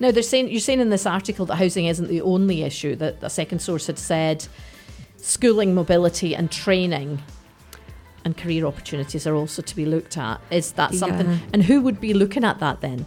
Now 0.00 0.10
they're 0.10 0.22
saying 0.22 0.48
you're 0.48 0.60
saying 0.60 0.80
in 0.80 0.90
this 0.90 1.06
article 1.06 1.46
that 1.46 1.56
housing 1.56 1.86
isn't 1.86 2.08
the 2.08 2.20
only 2.20 2.62
issue. 2.62 2.96
That 2.96 3.16
a 3.22 3.30
second 3.30 3.60
source 3.60 3.86
had 3.86 3.98
said 3.98 4.46
schooling, 5.16 5.74
mobility, 5.74 6.34
and 6.34 6.50
training, 6.50 7.22
and 8.24 8.36
career 8.36 8.66
opportunities 8.66 9.26
are 9.26 9.34
also 9.34 9.62
to 9.62 9.76
be 9.76 9.86
looked 9.86 10.16
at. 10.16 10.40
Is 10.50 10.72
that 10.72 10.94
something? 10.94 11.28
Yeah. 11.28 11.38
And 11.52 11.62
who 11.62 11.80
would 11.80 12.00
be 12.00 12.14
looking 12.14 12.44
at 12.44 12.58
that 12.60 12.80
then? 12.80 13.06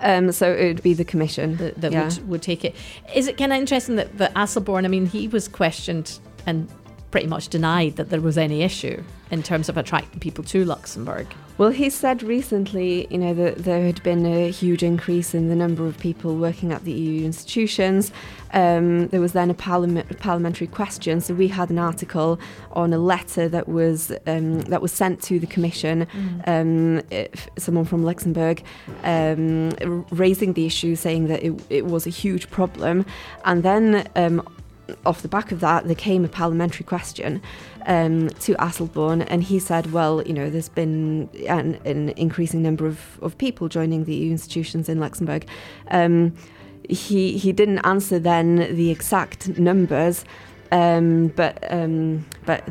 Um, 0.00 0.32
so 0.32 0.52
it 0.52 0.66
would 0.66 0.82
be 0.82 0.94
the 0.94 1.04
commission. 1.04 1.56
That, 1.58 1.80
that 1.80 1.92
Yeah. 1.92 2.04
would 2.04 2.28
would 2.28 2.42
take 2.42 2.64
it. 2.64 2.74
Is 3.14 3.28
it 3.28 3.36
kind 3.36 3.52
of 3.52 3.58
interesting 3.58 3.96
that 3.96 4.18
that 4.18 4.34
Asselborn? 4.34 4.84
I 4.84 4.88
mean, 4.88 5.06
he 5.06 5.28
was 5.28 5.48
questioned 5.48 6.18
and 6.46 6.68
pretty 7.12 7.28
much 7.28 7.48
denied 7.48 7.94
that 7.96 8.10
there 8.10 8.20
was 8.20 8.36
any 8.36 8.62
issue 8.62 9.00
in 9.30 9.42
terms 9.42 9.68
of 9.68 9.76
attracting 9.76 10.18
people 10.18 10.42
to 10.42 10.64
Luxembourg. 10.64 11.26
Well, 11.58 11.70
he 11.70 11.90
said 11.90 12.22
recently, 12.22 13.06
you 13.10 13.18
know, 13.18 13.34
that 13.34 13.58
there 13.58 13.84
had 13.84 14.02
been 14.02 14.26
a 14.26 14.50
huge 14.50 14.82
increase 14.82 15.34
in 15.34 15.48
the 15.48 15.54
number 15.54 15.86
of 15.86 15.98
people 15.98 16.36
working 16.36 16.72
at 16.72 16.84
the 16.84 16.92
EU 16.92 17.24
institutions. 17.24 18.10
Um, 18.52 19.08
there 19.08 19.20
was 19.20 19.32
then 19.32 19.50
a 19.50 19.54
parliament, 19.54 20.18
parliamentary 20.18 20.66
question, 20.66 21.20
so 21.20 21.34
we 21.34 21.48
had 21.48 21.70
an 21.70 21.78
article 21.78 22.40
on 22.72 22.92
a 22.92 22.98
letter 22.98 23.48
that 23.48 23.68
was 23.68 24.12
um, 24.26 24.62
that 24.62 24.82
was 24.82 24.92
sent 24.92 25.22
to 25.24 25.38
the 25.38 25.46
commission. 25.46 26.06
Um, 26.46 27.02
if 27.10 27.48
someone 27.58 27.84
from 27.84 28.02
Luxembourg 28.02 28.62
um, 29.04 30.04
raising 30.10 30.54
the 30.54 30.66
issue, 30.66 30.96
saying 30.96 31.28
that 31.28 31.42
it, 31.42 31.52
it 31.70 31.86
was 31.86 32.06
a 32.06 32.10
huge 32.10 32.50
problem, 32.50 33.04
and 33.44 33.62
then. 33.62 34.08
Off 35.04 35.22
the 35.22 35.28
back 35.28 35.52
of 35.52 35.60
that, 35.60 35.86
there 35.86 35.94
came 35.94 36.24
a 36.24 36.28
parliamentary 36.28 36.84
question 36.84 37.42
um, 37.86 38.28
to 38.28 38.54
Asselborn, 38.54 39.26
and 39.28 39.42
he 39.42 39.58
said, 39.58 39.92
"Well, 39.92 40.22
you 40.22 40.32
know, 40.32 40.50
there's 40.50 40.68
been 40.68 41.28
an, 41.48 41.80
an 41.84 42.10
increasing 42.10 42.62
number 42.62 42.86
of, 42.86 43.18
of 43.22 43.36
people 43.38 43.68
joining 43.68 44.04
the 44.04 44.14
EU 44.14 44.30
institutions 44.30 44.88
in 44.88 45.00
Luxembourg." 45.00 45.46
Um, 45.90 46.34
he 46.88 47.38
he 47.38 47.52
didn't 47.52 47.80
answer 47.80 48.18
then 48.18 48.56
the 48.76 48.90
exact 48.90 49.58
numbers, 49.58 50.24
um, 50.70 51.28
but 51.28 51.64
um, 51.72 52.26
but 52.44 52.68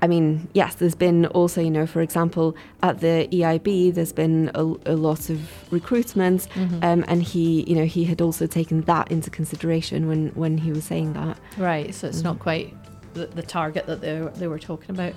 I 0.00 0.06
mean, 0.06 0.48
yes, 0.52 0.76
there's 0.76 0.94
been 0.94 1.26
also, 1.26 1.60
you 1.60 1.70
know, 1.70 1.86
for 1.86 2.00
example, 2.02 2.56
at 2.82 3.00
the 3.00 3.28
EIB, 3.32 3.92
there's 3.94 4.12
been 4.12 4.50
a, 4.54 4.62
a 4.86 4.94
lot 4.94 5.28
of 5.28 5.40
recruitment, 5.72 6.46
Mhm. 6.54 6.84
um, 6.84 7.04
and 7.08 7.22
he, 7.22 7.62
you 7.68 7.74
know, 7.74 7.84
he 7.84 8.04
had 8.04 8.20
also 8.20 8.46
taken 8.46 8.82
that 8.82 9.10
into 9.10 9.28
consideration 9.30 10.06
when 10.06 10.28
when 10.36 10.58
he 10.58 10.70
was 10.70 10.84
saying 10.84 11.14
that. 11.14 11.36
Right, 11.56 11.92
so 11.94 12.06
it's 12.06 12.20
Mhm. 12.20 12.24
not 12.24 12.38
quite 12.38 12.74
the, 13.14 13.26
the 13.26 13.42
target 13.42 13.86
that 13.86 14.00
they 14.00 14.20
were, 14.20 14.30
they 14.30 14.46
were 14.46 14.58
talking 14.60 14.90
about. 14.90 15.14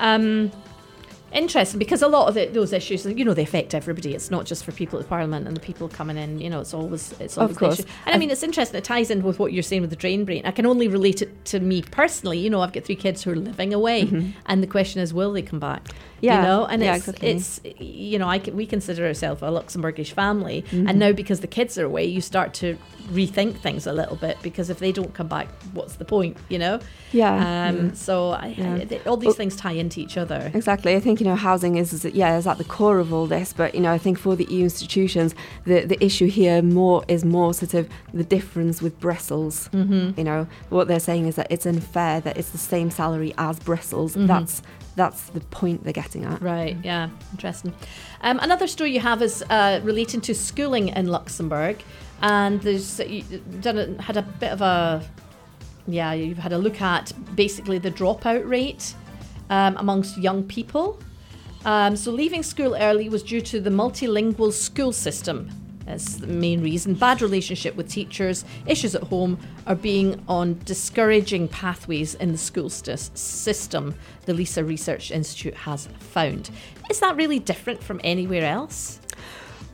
Um, 0.00 0.50
interesting 1.34 1.78
because 1.78 2.02
a 2.02 2.08
lot 2.08 2.28
of 2.28 2.36
it, 2.36 2.54
those 2.54 2.72
issues, 2.72 3.04
you 3.04 3.24
know, 3.24 3.34
they 3.34 3.42
affect 3.42 3.74
everybody. 3.74 4.14
It's 4.14 4.30
not 4.30 4.46
just 4.46 4.64
for 4.64 4.72
people 4.72 4.98
at 4.98 5.08
Parliament 5.08 5.46
and 5.46 5.56
the 5.56 5.60
people 5.60 5.88
coming 5.88 6.16
in. 6.16 6.40
You 6.40 6.50
know, 6.50 6.60
it's 6.60 6.72
always 6.74 7.12
it's 7.20 7.36
Of 7.36 7.42
always 7.42 7.56
the 7.56 7.60
course. 7.60 7.78
issue. 7.80 7.88
And 8.06 8.14
I 8.14 8.18
mean, 8.18 8.30
it's 8.30 8.42
interesting. 8.42 8.78
It 8.78 8.84
ties 8.84 9.10
in 9.10 9.22
with 9.22 9.38
what 9.38 9.52
you're 9.52 9.62
saying 9.62 9.82
with 9.82 9.90
the 9.90 9.96
drain 9.96 10.24
brain. 10.24 10.42
I 10.44 10.50
can 10.52 10.66
only 10.66 10.88
relate 10.88 11.22
it 11.22 11.44
to 11.46 11.60
me 11.60 11.82
personally. 11.82 12.38
You 12.38 12.50
know, 12.50 12.60
I've 12.60 12.72
got 12.72 12.84
three 12.84 12.96
kids 12.96 13.22
who 13.22 13.32
are 13.32 13.36
living 13.36 13.74
away, 13.74 14.04
Mhm. 14.06 14.32
and 14.46 14.62
the 14.62 14.66
question 14.66 15.00
is, 15.02 15.12
will 15.12 15.32
they 15.32 15.42
come 15.42 15.58
back? 15.60 15.88
Yeah, 16.24 16.36
you 16.36 16.42
know, 16.48 16.64
and 16.66 16.82
yeah, 16.82 16.96
it's 16.96 17.08
exactly. 17.08 17.30
it's 17.30 17.60
you 17.80 18.18
know, 18.18 18.28
I 18.28 18.38
can, 18.38 18.56
we 18.56 18.66
consider 18.66 19.06
ourselves 19.06 19.42
a 19.42 19.46
Luxembourgish 19.46 20.12
family, 20.12 20.64
Mhm. 20.70 20.88
and 20.88 20.98
now 20.98 21.12
because 21.12 21.40
the 21.40 21.46
kids 21.58 21.76
are 21.78 21.84
away, 21.84 22.04
you 22.06 22.20
start 22.20 22.54
to 22.54 22.76
rethink 23.12 23.56
things 23.58 23.86
a 23.86 23.92
little 23.92 24.16
bit 24.16 24.38
because 24.42 24.70
if 24.70 24.78
they 24.78 24.90
don't 24.90 25.12
come 25.12 25.28
back, 25.28 25.48
what's 25.74 25.96
the 25.96 26.04
point? 26.06 26.36
You 26.48 26.58
know. 26.58 26.78
Yeah. 27.12 27.34
Um, 27.68 27.76
yeah. 27.88 27.90
So 27.94 28.30
I, 28.30 28.54
Yeah. 28.56 28.76
I- 28.90 29.08
all 29.08 29.18
these 29.18 29.26
Well- 29.26 29.34
things 29.34 29.56
tie 29.56 29.72
into 29.72 30.00
each 30.00 30.16
other. 30.16 30.50
Exactly. 30.54 30.94
I 30.96 31.00
think 31.00 31.20
you 31.20 31.26
know 31.26 31.36
housing 31.36 31.76
is, 31.76 31.92
is 31.92 32.04
yeah 32.14 32.38
is 32.38 32.46
at 32.46 32.56
the 32.58 32.64
core 32.64 32.98
of 32.98 33.12
all 33.12 33.26
this, 33.26 33.52
but 33.52 33.74
you 33.74 33.80
know 33.82 33.92
I 33.92 33.98
think 33.98 34.18
for 34.18 34.34
the 34.36 34.46
EU 34.50 34.64
institutions, 34.64 35.34
the 35.66 35.84
the 35.92 36.02
issue 36.02 36.26
here 36.40 36.62
more 36.62 37.04
is 37.08 37.24
more 37.24 37.52
sort 37.52 37.74
of 37.74 37.88
the 38.14 38.24
difference 38.24 38.80
with 38.80 38.98
Brussels. 39.00 39.68
Mm-hmm. 39.74 40.18
You 40.18 40.24
know 40.24 40.46
what 40.70 40.88
they're 40.88 41.06
saying 41.10 41.26
is 41.26 41.34
that 41.36 41.48
it's 41.50 41.66
unfair 41.66 42.20
that 42.20 42.38
it's 42.38 42.50
the 42.50 42.58
same 42.74 42.90
salary 42.90 43.34
as 43.36 43.58
Brussels. 43.60 44.16
Mhm. 44.16 44.26
That's 44.28 44.62
that's 44.96 45.30
the 45.30 45.40
point 45.40 45.84
they're 45.84 45.92
getting 45.92 46.24
at. 46.24 46.40
Right. 46.40 46.76
Yeah. 46.82 47.10
Interesting. 47.32 47.74
Um, 48.20 48.38
another 48.40 48.66
story 48.66 48.92
you 48.92 49.00
have 49.00 49.22
is 49.22 49.42
uh, 49.50 49.80
relating 49.82 50.20
to 50.22 50.34
schooling 50.34 50.88
in 50.88 51.06
Luxembourg, 51.06 51.82
and 52.22 52.60
there's 52.62 53.00
done 53.60 53.98
had 53.98 54.16
a 54.16 54.22
bit 54.22 54.52
of 54.52 54.60
a 54.60 55.02
yeah 55.86 56.12
you've 56.12 56.38
had 56.38 56.52
a 56.52 56.58
look 56.58 56.80
at 56.80 57.12
basically 57.34 57.78
the 57.78 57.90
dropout 57.90 58.48
rate 58.48 58.94
um, 59.50 59.76
amongst 59.76 60.16
young 60.18 60.44
people. 60.44 60.98
Um, 61.64 61.96
so 61.96 62.10
leaving 62.10 62.42
school 62.42 62.76
early 62.76 63.08
was 63.08 63.22
due 63.22 63.40
to 63.40 63.60
the 63.60 63.70
multilingual 63.70 64.52
school 64.52 64.92
system. 64.92 65.50
That's 65.86 66.16
the 66.16 66.26
main 66.26 66.62
reason. 66.62 66.94
Bad 66.94 67.20
relationship 67.20 67.76
with 67.76 67.90
teachers, 67.90 68.44
issues 68.66 68.94
at 68.94 69.02
home, 69.04 69.38
are 69.66 69.74
being 69.74 70.22
on 70.28 70.58
discouraging 70.64 71.48
pathways 71.48 72.14
in 72.14 72.32
the 72.32 72.38
school 72.38 72.70
sys- 72.70 73.16
system, 73.16 73.94
the 74.26 74.34
LISER 74.34 74.64
Research 74.64 75.10
Institute 75.10 75.54
has 75.54 75.88
found. 75.98 76.50
Is 76.90 77.00
that 77.00 77.16
really 77.16 77.38
different 77.38 77.82
from 77.82 78.00
anywhere 78.02 78.44
else? 78.44 79.00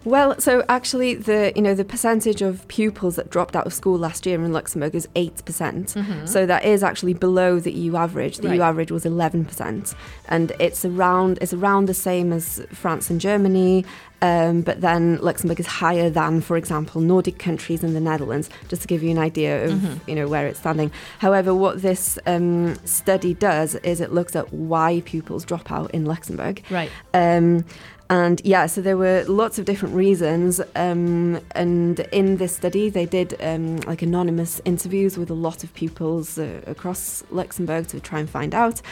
Well, 0.04 0.40
so 0.40 0.64
actually, 0.69 1.14
the 1.14 1.52
you 1.54 1.61
know 1.62 1.75
the 1.75 1.85
percentage 1.85 2.40
of 2.40 2.66
pupils 2.69 3.16
that 3.16 3.28
dropped 3.28 3.54
out 3.54 3.66
of 3.66 3.75
school 3.75 3.99
last 3.99 4.25
year 4.25 4.42
in 4.42 4.52
Luxembourg 4.52 4.95
is 4.95 5.07
eight 5.14 5.45
percent. 5.45 5.88
Mm-hmm. 5.88 6.26
So 6.26 6.47
that 6.47 6.64
is 6.64 6.83
actually 6.83 7.12
below 7.14 7.61
the 7.61 7.71
EU 7.73 7.97
average. 7.97 8.38
The 8.38 8.49
Right. 8.49 8.54
EU 8.54 8.62
average 8.62 8.90
was 8.90 9.04
eleven 9.04 9.45
percent, 9.45 9.95
and 10.28 10.52
it's 10.59 10.85
around 10.87 11.38
it's 11.42 11.52
around 11.52 11.87
the 11.87 11.95
same 11.95 12.33
as 12.33 12.62
France 12.73 13.11
and 13.11 13.21
Germany. 13.21 13.85
Um, 14.23 14.61
but 14.61 14.83
then 14.83 15.16
Luxembourg 15.23 15.59
is 15.61 15.66
higher 15.66 16.11
than, 16.11 16.42
for 16.42 16.59
example, 16.59 17.00
Nordic 17.00 17.38
countries 17.38 17.83
and 17.83 17.97
the 17.97 18.00
Netherlands, 18.00 18.50
just 18.69 18.83
to 18.83 18.88
give 18.88 19.02
you 19.02 19.11
an 19.11 19.16
idea 19.19 19.64
of 19.64 19.73
Mhm. 19.73 20.00
you 20.07 20.14
know 20.14 20.28
where 20.28 20.47
it's 20.47 20.59
standing. 20.61 20.90
However, 21.21 21.54
what 21.54 21.80
this 21.80 22.19
um, 22.26 22.75
study 22.85 23.33
does 23.33 23.76
is 23.76 23.99
it 24.00 24.12
looks 24.12 24.37
at 24.37 24.52
why 24.52 25.02
pupils 25.07 25.45
drop 25.47 25.73
out 25.73 25.90
in 25.92 26.04
Luxembourg. 26.04 26.62
Right. 26.71 26.90
Um, 27.14 27.64
and 28.10 28.40
yeah, 28.44 28.66
so 28.66 28.80
there 28.80 28.96
were 28.96 29.24
lots 29.28 29.60
of 29.60 29.64
different 29.64 29.94
reasons. 29.94 30.60
Um, 30.74 31.40
and 31.52 32.00
in 32.10 32.38
this 32.38 32.56
study, 32.56 32.90
they 32.90 33.06
did 33.06 33.36
um, 33.40 33.76
like 33.86 34.02
anonymous 34.02 34.60
interviews 34.64 35.16
with 35.16 35.30
a 35.30 35.34
lot 35.34 35.62
of 35.62 35.72
pupils 35.74 36.36
uh, 36.36 36.60
across 36.66 37.22
Luxembourg 37.30 37.86
to 37.86 38.00
try 38.00 38.18
and 38.18 38.28
find 38.28 38.52
out. 38.52 38.82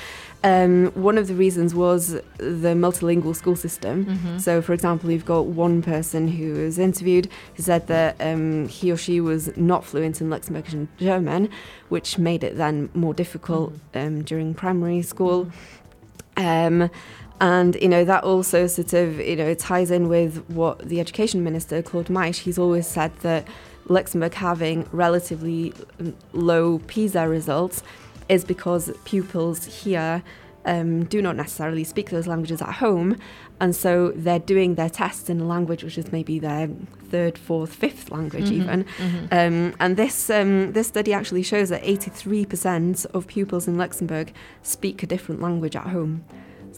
Um, 0.44 0.92
one 0.94 1.18
of 1.18 1.26
the 1.26 1.34
reasons 1.34 1.74
was 1.74 2.10
the 2.36 2.74
multilingual 2.76 3.34
school 3.34 3.56
system. 3.56 4.04
Mhm. 4.06 4.40
So, 4.40 4.62
for 4.62 4.72
example, 4.72 5.10
you've 5.10 5.26
got 5.26 5.46
one 5.46 5.82
person 5.82 6.28
who 6.28 6.52
was 6.52 6.78
interviewed 6.78 7.28
who 7.56 7.62
said 7.64 7.88
that 7.88 8.14
um, 8.20 8.68
he 8.68 8.92
or 8.92 8.96
she 8.96 9.20
was 9.20 9.50
not 9.56 9.84
fluent 9.84 10.20
in 10.20 10.30
Luxembourgish 10.30 10.74
and 10.74 10.86
German, 10.96 11.48
which 11.88 12.18
made 12.18 12.44
it 12.44 12.56
then 12.56 12.88
more 12.94 13.14
difficult 13.14 13.72
um, 13.96 14.22
during 14.22 14.54
primary 14.54 15.02
school. 15.02 15.50
Um, 16.36 16.88
and 17.40 17.76
you 17.80 17.88
know 17.88 18.04
that 18.04 18.24
also 18.24 18.66
sort 18.66 18.92
of 18.92 19.18
you 19.20 19.36
know 19.36 19.54
ties 19.54 19.90
in 19.90 20.08
with 20.08 20.44
what 20.48 20.78
the 20.88 21.00
education 21.00 21.44
minister 21.44 21.82
Claude 21.82 22.06
Meisch 22.06 22.38
he's 22.38 22.58
always 22.58 22.86
said 22.86 23.16
that 23.20 23.46
Luxembourg 23.88 24.34
having 24.34 24.86
relatively 24.92 25.72
mm, 25.98 26.14
low 26.32 26.78
PISA 26.80 27.28
results 27.28 27.82
is 28.28 28.44
because 28.44 28.90
pupils 29.04 29.64
here 29.82 30.22
um, 30.66 31.04
do 31.04 31.22
not 31.22 31.36
necessarily 31.36 31.82
speak 31.84 32.10
those 32.10 32.26
languages 32.26 32.60
at 32.60 32.74
home, 32.74 33.16
and 33.58 33.74
so 33.74 34.12
they're 34.14 34.38
doing 34.40 34.74
their 34.74 34.90
tests 34.90 35.30
in 35.30 35.40
a 35.40 35.46
language 35.46 35.82
which 35.82 35.96
is 35.96 36.12
maybe 36.12 36.38
their 36.38 36.68
third, 37.10 37.38
fourth, 37.38 37.72
fifth 37.72 38.10
language 38.10 38.50
Mhm. 38.50 38.52
even. 38.52 38.84
Mhm. 38.98 39.32
Um, 39.32 39.74
and 39.80 39.96
this 39.96 40.28
um, 40.28 40.72
this 40.72 40.86
study 40.88 41.14
actually 41.14 41.42
shows 41.42 41.70
that 41.70 41.82
83% 41.84 43.06
of 43.14 43.26
pupils 43.28 43.66
in 43.66 43.78
Luxembourg 43.78 44.32
speak 44.62 45.02
a 45.02 45.06
different 45.06 45.40
language 45.40 45.74
at 45.74 45.84
home. 45.86 46.24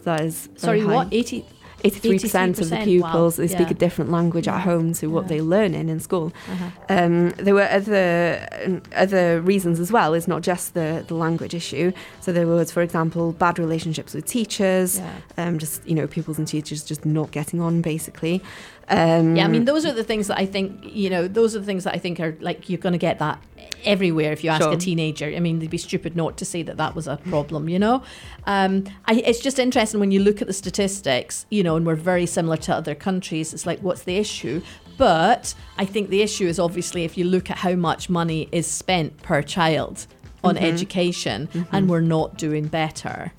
That 0.03 0.21
is 0.21 0.49
Sorry, 0.57 0.81
high. 0.81 0.95
what? 0.95 1.07
80? 1.11 1.45
83% 1.83 2.59
of 2.59 2.69
the 2.69 2.77
pupils 2.83 3.37
wow, 3.37 3.41
they 3.41 3.47
speak 3.47 3.67
yeah. 3.67 3.71
a 3.71 3.73
different 3.73 4.11
language 4.11 4.47
at 4.47 4.61
home 4.61 4.93
to 4.93 5.07
what 5.07 5.23
yeah. 5.23 5.29
they 5.29 5.41
learn 5.41 5.73
in 5.73 5.89
in 5.89 5.99
school. 5.99 6.31
Uh-huh. 6.47 6.69
Um, 6.89 7.29
there 7.31 7.55
were 7.55 7.67
other 7.69 8.81
other 8.95 9.41
reasons 9.41 9.79
as 9.79 9.91
well. 9.91 10.13
It's 10.13 10.27
not 10.27 10.43
just 10.43 10.73
the, 10.73 11.03
the 11.07 11.15
language 11.15 11.53
issue. 11.53 11.91
So 12.19 12.31
there 12.31 12.47
was, 12.47 12.71
for 12.71 12.81
example, 12.81 13.31
bad 13.33 13.57
relationships 13.57 14.13
with 14.13 14.25
teachers. 14.25 14.99
Yeah. 14.99 15.21
Um, 15.37 15.57
just 15.57 15.85
you 15.87 15.95
know, 15.95 16.07
pupils 16.07 16.37
and 16.37 16.47
teachers 16.47 16.83
just 16.83 17.05
not 17.05 17.31
getting 17.31 17.61
on, 17.61 17.81
basically. 17.81 18.43
Um, 18.91 19.35
Yeah, 19.37 19.45
I 19.45 19.47
mean, 19.47 19.65
those 19.65 19.85
are 19.85 19.93
the 19.93 20.03
things 20.03 20.27
that 20.27 20.37
I 20.37 20.45
think, 20.45 20.83
you 20.83 21.09
know, 21.09 21.27
those 21.27 21.55
are 21.55 21.59
the 21.59 21.65
things 21.65 21.85
that 21.85 21.95
I 21.95 21.97
think 21.97 22.19
are 22.19 22.37
like 22.41 22.69
you're 22.69 22.77
going 22.79 22.93
to 22.93 22.99
get 22.99 23.19
that 23.19 23.41
everywhere 23.85 24.31
if 24.33 24.43
you 24.43 24.49
ask 24.51 24.61
Sure. 24.61 24.73
a 24.73 24.77
teenager. 24.77 25.27
I 25.35 25.39
mean, 25.39 25.59
they'd 25.59 25.69
be 25.69 25.77
stupid 25.77 26.15
not 26.15 26.37
to 26.37 26.45
say 26.45 26.61
that 26.63 26.77
that 26.77 26.93
was 26.95 27.07
a 27.07 27.17
problem, 27.17 27.69
you 27.69 27.79
know? 27.79 28.03
Um, 28.45 28.83
I, 29.05 29.13
it's 29.25 29.39
just 29.39 29.57
interesting 29.59 29.99
when 29.99 30.11
you 30.11 30.19
look 30.21 30.41
at 30.41 30.47
the 30.47 30.53
statistics, 30.53 31.45
you 31.49 31.63
know, 31.63 31.75
and 31.77 31.85
we're 31.85 31.95
very 31.95 32.25
similar 32.25 32.57
to 32.57 32.75
other 32.75 32.93
countries. 32.93 33.53
It's 33.53 33.65
like, 33.65 33.79
what's 33.79 34.03
the 34.03 34.17
issue? 34.17 34.61
But 34.97 35.55
I 35.77 35.85
think 35.85 36.09
the 36.09 36.21
issue 36.21 36.45
is 36.47 36.59
obviously 36.59 37.05
if 37.05 37.17
you 37.17 37.23
look 37.25 37.49
at 37.49 37.57
how 37.59 37.73
much 37.75 38.09
money 38.09 38.49
is 38.51 38.67
spent 38.67 39.21
per 39.23 39.41
child 39.41 40.05
on 40.43 40.55
Mhm. 40.55 40.61
education 40.61 41.49
and 41.71 41.89
we're 41.89 42.01
not 42.01 42.37
doing 42.37 42.65
better 42.67 43.31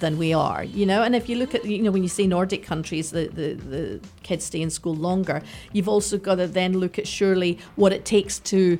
than 0.00 0.18
we 0.18 0.32
are, 0.32 0.64
you 0.64 0.86
know. 0.86 1.02
And 1.02 1.14
if 1.14 1.28
you 1.28 1.36
look 1.36 1.54
at, 1.54 1.64
you 1.64 1.82
know, 1.82 1.90
when 1.90 2.02
you 2.02 2.08
see 2.08 2.26
Nordic 2.26 2.64
countries, 2.64 3.10
the, 3.10 3.28
the, 3.28 3.54
the 3.54 4.00
kids 4.22 4.44
stay 4.44 4.60
in 4.60 4.70
school 4.70 4.94
longer, 4.94 5.42
you've 5.72 5.88
also 5.88 6.18
got 6.18 6.36
to 6.36 6.46
then 6.46 6.78
look 6.78 6.98
at 6.98 7.06
surely 7.06 7.58
what 7.76 7.92
it 7.92 8.04
takes 8.04 8.38
to 8.40 8.78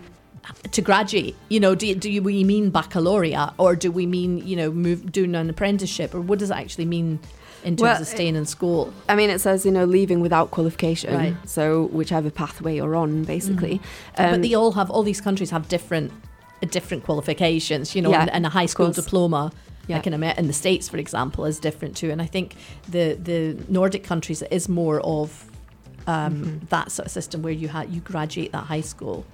to 0.70 0.80
graduate. 0.80 1.34
You 1.48 1.58
know, 1.58 1.74
do, 1.74 1.92
do 1.94 2.08
you, 2.08 2.22
we 2.22 2.44
mean 2.44 2.70
baccalaureate 2.70 3.50
or 3.58 3.74
do 3.74 3.90
we 3.90 4.06
mean, 4.06 4.46
you 4.46 4.54
know, 4.54 4.70
move 4.70 5.10
doing 5.10 5.34
an 5.34 5.50
apprenticeship 5.50 6.14
or 6.14 6.20
what 6.20 6.38
does 6.38 6.50
it 6.50 6.56
actually 6.56 6.84
mean 6.84 7.18
in 7.64 7.74
terms 7.74 7.82
Well, 7.82 8.00
of 8.00 8.06
staying 8.06 8.36
in 8.36 8.46
school? 8.46 8.92
I 9.08 9.16
mean, 9.16 9.28
it 9.28 9.40
says 9.40 9.66
you 9.66 9.72
know 9.72 9.84
leaving 9.84 10.20
without 10.20 10.52
qualification. 10.52 11.14
Right. 11.14 11.36
So 11.48 11.86
whichever 11.86 12.30
pathway 12.30 12.76
you're 12.76 12.94
on, 12.94 13.24
basically. 13.24 13.80
Um, 14.18 14.30
but 14.32 14.42
they 14.42 14.54
all 14.54 14.72
have, 14.72 14.88
all 14.88 15.02
these 15.02 15.20
countries 15.20 15.50
have 15.50 15.68
different 15.68 16.12
different 16.70 17.04
qualifications, 17.04 17.94
you 17.94 18.00
know, 18.00 18.10
Yeah, 18.10 18.22
and, 18.22 18.30
and 18.30 18.46
a 18.46 18.48
high 18.48 18.66
school 18.66 18.90
diploma. 18.90 19.52
Yeah. 19.88 19.96
Like 19.96 20.06
in, 20.08 20.14
Amer- 20.14 20.34
in 20.36 20.46
the 20.48 20.52
States, 20.52 20.88
for 20.88 20.96
example, 20.98 21.44
is 21.44 21.58
different 21.60 21.96
too. 21.96 22.10
And 22.10 22.20
I 22.20 22.26
think 22.26 22.54
the, 22.88 23.14
the 23.22 23.56
Nordic 23.68 24.02
countries 24.04 24.42
is 24.42 24.68
more 24.68 25.00
of 25.00 25.44
um, 26.08 26.34
Mhm. 26.34 26.68
that 26.68 26.90
sort 26.92 27.06
of 27.06 27.12
system 27.12 27.42
where 27.42 27.52
you 27.52 27.68
ha- 27.68 27.86
you 27.88 28.00
graduate 28.00 28.52
that 28.52 28.64
high 28.64 28.80
school 28.82 29.24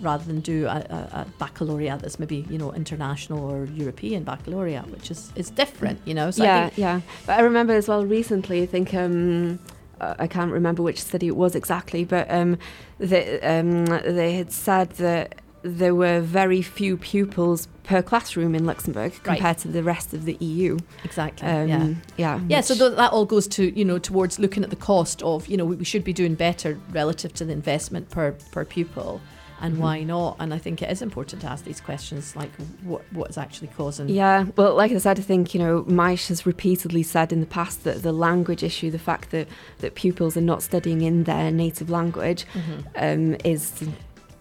rather 0.00 0.24
than 0.24 0.40
do 0.40 0.66
a, 0.66 0.68
a, 0.70 1.18
a 1.20 1.26
baccalaureate 1.38 2.00
that's 2.00 2.18
maybe 2.18 2.44
you 2.48 2.58
know 2.58 2.72
international 2.72 3.40
or 3.44 3.64
European 3.66 4.22
baccalaureate, 4.24 4.88
which 4.90 5.10
is 5.10 5.32
is 5.36 5.50
different, 5.50 5.98
you 6.04 6.14
know. 6.14 6.30
So 6.30 6.42
I 6.42 6.46
yeah, 6.46 6.62
think, 6.68 6.78
yeah. 6.78 7.00
But 7.26 7.38
I 7.38 7.42
remember 7.42 7.72
as 7.74 7.88
well 7.88 8.04
recently. 8.04 8.62
I 8.62 8.66
think 8.66 8.94
um, 8.94 9.58
I 10.00 10.26
can't 10.26 10.50
remember 10.52 10.82
which 10.82 11.00
study 11.00 11.26
it 11.28 11.36
was 11.36 11.54
exactly, 11.54 12.04
but 12.04 12.26
um, 12.30 12.56
they, 12.98 13.40
um, 13.40 13.86
they 13.86 14.32
had 14.34 14.50
said 14.52 14.90
that 14.96 15.34
there 15.62 15.94
were 15.94 16.20
very 16.20 16.60
few 16.62 16.96
pupils 16.96 17.68
per 17.84 18.02
classroom 18.02 18.54
in 18.54 18.64
Luxembourg 18.66 19.12
Right. 19.12 19.22
compared 19.36 19.58
to 19.58 19.68
the 19.68 19.82
rest 19.82 20.12
of 20.14 20.24
the 20.24 20.36
EU. 20.40 20.78
exactly. 21.04 21.46
Um, 21.48 21.68
yeah. 21.68 21.94
yeah, 22.16 22.40
Yeah, 22.48 22.60
so 22.62 22.74
th- 22.74 22.96
that 22.96 23.12
all 23.12 23.26
goes 23.26 23.46
to 23.48 23.76
you 23.78 23.84
know 23.84 23.98
towards 23.98 24.38
looking 24.38 24.64
at 24.64 24.70
the 24.70 24.76
cost 24.76 25.22
of 25.22 25.46
you 25.48 25.56
know 25.56 25.64
we, 25.64 25.76
we 25.76 25.84
should 25.84 26.04
be 26.04 26.12
doing 26.12 26.34
better 26.34 26.78
relative 26.92 27.32
to 27.34 27.44
the 27.44 27.52
investment 27.52 28.10
per 28.10 28.32
per 28.52 28.64
pupil, 28.64 29.20
and 29.60 29.76
Mhm. 29.76 29.78
why 29.78 30.02
not? 30.02 30.36
And 30.40 30.52
I 30.52 30.58
think 30.58 30.82
it 30.82 30.90
is 30.90 31.02
important 31.02 31.42
to 31.42 31.48
ask 31.48 31.64
these 31.64 31.80
questions 31.80 32.34
like 32.34 32.50
what 32.82 33.02
what 33.12 33.30
is 33.30 33.38
actually 33.38 33.68
causing. 33.76 34.08
Yeah, 34.08 34.46
well, 34.56 34.74
like 34.74 34.90
I 34.92 34.98
said, 34.98 35.18
I 35.18 35.22
think 35.22 35.54
you 35.54 35.60
know, 35.60 35.82
Meisch 35.84 36.26
has 36.28 36.44
repeatedly 36.46 37.02
said 37.04 37.32
in 37.32 37.40
the 37.40 37.46
past 37.46 37.84
that 37.84 38.02
the 38.02 38.12
language 38.12 38.62
issue, 38.64 38.90
the 38.90 38.98
fact 39.10 39.30
that 39.30 39.46
that 39.78 39.94
pupils 39.94 40.36
are 40.36 40.40
not 40.52 40.62
studying 40.62 41.02
in 41.02 41.24
their 41.24 41.50
native 41.52 41.88
language, 41.90 42.46
Mhm. 42.54 42.84
um, 42.96 43.36
is 43.44 43.72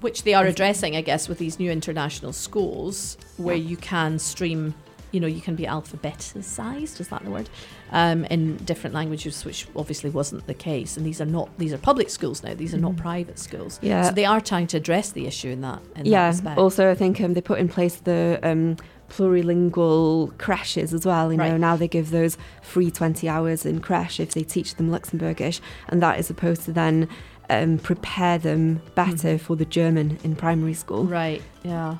Which 0.01 0.23
they 0.23 0.33
are 0.33 0.45
addressing, 0.45 0.95
I 0.95 1.01
guess, 1.01 1.29
with 1.29 1.37
these 1.37 1.57
new 1.59 1.71
international 1.71 2.33
schools 2.33 3.17
where 3.37 3.55
Yeah. 3.55 3.69
you 3.69 3.77
can 3.77 4.19
stream. 4.19 4.73
You 5.11 5.19
know, 5.19 5.27
you 5.27 5.41
can 5.41 5.55
be 5.55 5.65
alphabeticized. 5.65 6.99
Is 6.99 7.07
that 7.09 7.23
the 7.23 7.29
word? 7.31 7.49
Um, 7.91 8.23
in 8.25 8.55
different 8.57 8.93
languages, 8.95 9.43
which 9.43 9.67
obviously 9.75 10.09
wasn't 10.09 10.47
the 10.47 10.53
case. 10.53 10.95
And 10.97 11.05
these 11.05 11.19
are 11.19 11.25
not 11.25 11.49
these 11.57 11.73
are 11.73 11.77
public 11.77 12.09
schools 12.09 12.41
now. 12.43 12.53
These 12.53 12.73
are 12.73 12.77
not 12.79 12.93
Mhm. 12.93 12.97
private 12.97 13.37
schools. 13.39 13.79
yeah. 13.81 14.03
So 14.07 14.11
they 14.13 14.25
are 14.25 14.39
trying 14.41 14.67
to 14.67 14.77
address 14.77 15.11
the 15.11 15.27
issue 15.27 15.49
in 15.49 15.61
that. 15.61 15.81
In 15.95 16.03
that 16.03 16.09
yeah. 16.09 16.27
respect. 16.27 16.57
Also, 16.57 16.89
I 16.89 16.95
think 16.95 17.19
um, 17.21 17.33
they 17.33 17.41
put 17.41 17.59
in 17.59 17.67
place 17.67 17.95
the 17.95 18.39
um, 18.43 18.77
plurilingual 19.11 20.37
creches 20.37 20.93
as 20.93 21.05
well. 21.05 21.31
You 21.31 21.37
know, 21.37 21.51
Right. 21.51 21.59
now 21.59 21.75
they 21.75 21.87
give 21.87 22.11
those 22.11 22.37
free 22.61 22.91
twenty 22.91 23.27
hours 23.29 23.65
in 23.65 23.79
creche 23.81 24.19
if 24.19 24.31
they 24.33 24.43
teach 24.43 24.75
them 24.75 24.89
Luxembourgish, 24.89 25.59
and 25.89 26.01
that 26.01 26.19
is 26.19 26.27
supposed 26.27 26.63
to 26.65 26.71
then 26.71 27.07
um, 27.49 27.77
prepare 27.79 28.37
them 28.37 28.81
better 28.95 29.35
Mhm. 29.35 29.39
for 29.41 29.55
the 29.57 29.65
German 29.65 30.17
in 30.23 30.35
primary 30.37 30.73
school. 30.73 31.03
Right. 31.03 31.41
Yeah. 31.63 31.97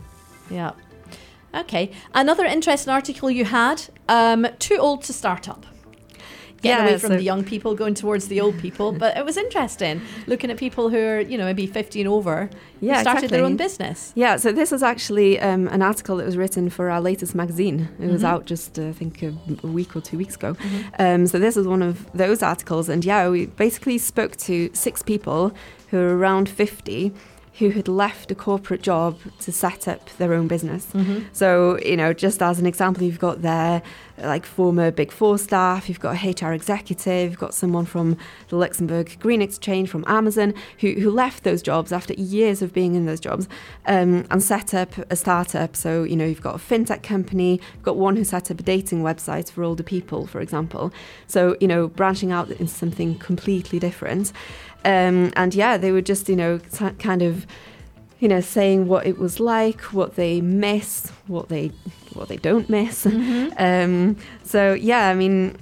Yeah. 0.49 0.71
Okay. 1.53 1.91
Another 2.13 2.45
interesting 2.45 2.93
article 2.93 3.29
you 3.29 3.43
had. 3.43 3.83
Um, 4.07 4.47
too 4.59 4.77
old 4.77 5.03
to 5.03 5.13
start 5.13 5.49
up. 5.49 5.65
Getting 6.61 6.77
Yeah, 6.85 6.89
away 6.91 6.99
from 6.99 7.09
so- 7.11 7.15
the 7.17 7.23
young 7.23 7.43
people, 7.43 7.73
going 7.75 7.95
towards 7.95 8.27
the 8.27 8.39
old 8.39 8.57
people. 8.59 8.91
But 9.03 9.17
it 9.17 9.25
was 9.25 9.35
interesting 9.37 10.01
looking 10.27 10.51
at 10.51 10.57
people 10.57 10.89
who 10.89 10.97
are, 10.99 11.19
you 11.19 11.37
know, 11.37 11.45
maybe 11.45 11.65
50 11.65 11.99
and 12.01 12.07
over, 12.09 12.49
who 12.79 12.85
Yeah, 12.87 13.01
started 13.01 13.29
their 13.31 13.43
own 13.43 13.57
business. 13.57 14.11
Yeah, 14.15 14.37
so 14.37 14.51
this 14.51 14.71
is 14.71 14.83
actually 14.83 15.39
um, 15.39 15.67
an 15.69 15.81
article 15.81 16.17
that 16.17 16.25
was 16.25 16.37
written 16.37 16.69
for 16.69 16.89
our 16.91 17.01
latest 17.01 17.33
magazine. 17.35 17.89
It 17.99 18.09
was 18.11 18.21
Mhm. 18.21 18.27
out 18.31 18.45
just, 18.45 18.77
uh, 18.77 18.89
I 18.89 18.93
think, 18.93 19.23
a, 19.23 19.33
a 19.63 19.67
week 19.67 19.95
or 19.95 20.01
two 20.01 20.17
weeks 20.17 20.35
ago. 20.35 20.55
Um, 20.99 21.25
so 21.27 21.39
this 21.39 21.57
is 21.57 21.65
one 21.67 21.81
of 21.81 21.95
those 22.13 22.43
articles, 22.43 22.89
and 22.89 23.03
yeah, 23.03 23.27
we 23.29 23.47
basically 23.47 23.97
spoke 23.97 24.35
to 24.37 24.69
six 24.73 25.01
people 25.01 25.51
who 25.89 25.97
are 25.97 26.15
around 26.17 26.47
50 26.47 27.11
who 27.61 27.69
had 27.69 27.87
left 27.87 28.31
a 28.31 28.35
corporate 28.35 28.81
job 28.81 29.19
to 29.39 29.51
set 29.51 29.87
up 29.87 30.09
their 30.17 30.33
own 30.33 30.47
business. 30.47 30.87
Mhm. 30.93 31.25
So, 31.31 31.77
you 31.85 31.95
know, 31.95 32.11
just 32.11 32.41
as 32.41 32.57
an 32.59 32.65
example, 32.65 33.03
you've 33.03 33.19
got 33.19 33.43
their 33.43 33.83
like 34.23 34.45
former 34.45 34.91
Big 34.91 35.11
Four 35.11 35.37
staff, 35.37 35.87
you've 35.87 35.99
got 35.99 36.15
a 36.15 36.29
HR 36.29 36.53
executive, 36.53 37.31
you've 37.31 37.39
got 37.39 37.53
someone 37.53 37.85
from 37.85 38.17
the 38.49 38.55
Luxembourg 38.55 39.15
Green 39.19 39.41
Exchange, 39.41 39.89
from 39.89 40.03
Amazon, 40.07 40.53
who, 40.79 40.91
who 40.93 41.09
left 41.09 41.43
those 41.43 41.61
jobs 41.61 41.91
after 41.91 42.13
years 42.13 42.61
of 42.61 42.73
being 42.73 42.95
in 42.95 43.05
those 43.05 43.19
jobs 43.19 43.47
um, 43.87 44.25
and 44.29 44.43
set 44.43 44.73
up 44.73 44.91
a 45.09 45.15
startup. 45.15 45.75
So, 45.75 46.03
you 46.03 46.15
know, 46.15 46.25
you've 46.25 46.41
got 46.41 46.55
a 46.55 46.59
fintech 46.59 47.03
company, 47.03 47.59
you've 47.73 47.83
got 47.83 47.97
one 47.97 48.15
who 48.15 48.23
set 48.23 48.51
up 48.51 48.59
a 48.59 48.63
dating 48.63 49.03
website 49.03 49.51
for 49.51 49.63
older 49.63 49.83
people, 49.83 50.27
for 50.27 50.39
example. 50.41 50.91
So, 51.27 51.55
you 51.59 51.67
know, 51.67 51.87
branching 51.87 52.31
out 52.31 52.49
into 52.51 52.67
something 52.67 53.17
completely 53.19 53.79
different. 53.79 54.33
Um, 54.85 55.31
and 55.35 55.53
yeah, 55.53 55.77
they 55.77 55.91
were 55.91 56.01
just, 56.01 56.27
you 56.29 56.35
know, 56.35 56.59
kind 56.99 57.21
of, 57.21 57.45
you 58.19 58.27
know, 58.27 58.41
saying 58.41 58.87
what 58.87 59.05
it 59.05 59.17
was 59.17 59.39
like, 59.39 59.81
what 59.93 60.15
they 60.15 60.41
miss, 60.41 61.09
what 61.27 61.49
they 61.49 61.71
what 62.13 62.27
they 62.27 62.37
don't 62.37 62.69
miss. 62.69 63.05
Um, 63.57 64.17
so 64.43 64.73
yeah, 64.73 65.07
I 65.09 65.13
mean, 65.13 65.55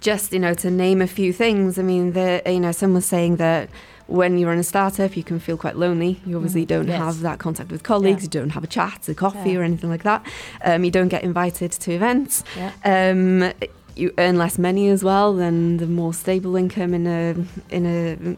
just 0.00 0.32
you 0.32 0.38
know, 0.38 0.54
to 0.54 0.70
name 0.70 1.02
a 1.02 1.06
few 1.06 1.32
things. 1.32 1.78
I 1.78 1.82
mean, 1.82 2.12
the 2.12 2.42
you 2.46 2.60
know, 2.60 2.72
some 2.72 2.94
was 2.94 3.04
saying 3.06 3.36
that 3.36 3.68
when 4.06 4.38
you're 4.38 4.52
in 4.52 4.58
a 4.58 4.64
startup, 4.64 5.16
you 5.16 5.22
can 5.22 5.38
feel 5.38 5.56
quite 5.56 5.76
lonely. 5.76 6.20
You 6.26 6.36
obviously 6.36 6.64
Mhm. 6.64 6.68
don't 6.68 6.88
Yes. 6.88 6.98
have 6.98 7.20
that 7.20 7.38
contact 7.38 7.70
with 7.70 7.82
colleagues. 7.84 8.22
Yeah. 8.22 8.26
You 8.26 8.28
don't 8.40 8.50
have 8.50 8.64
a 8.64 8.66
chat, 8.66 9.08
a 9.08 9.14
coffee, 9.14 9.52
Yeah. 9.52 9.58
or 9.58 9.62
anything 9.62 9.88
like 9.90 10.02
that. 10.02 10.26
Um, 10.64 10.82
you 10.84 10.90
don't 10.90 11.08
get 11.08 11.22
invited 11.22 11.70
to 11.72 11.92
events. 11.92 12.42
Yeah. 12.56 12.72
Um, 12.84 13.52
you 13.96 14.12
earn 14.18 14.38
less 14.38 14.58
money 14.58 14.88
as 14.88 15.02
well 15.02 15.34
than 15.34 15.78
the 15.78 15.86
more 15.86 16.14
stable 16.14 16.56
income 16.56 16.94
in 16.94 17.06
a 17.06 17.34
in 17.70 17.86
a, 17.86 18.36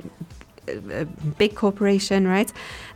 a, 1.01 1.05
big 1.39 1.55
corporation, 1.55 2.27
right? 2.27 2.53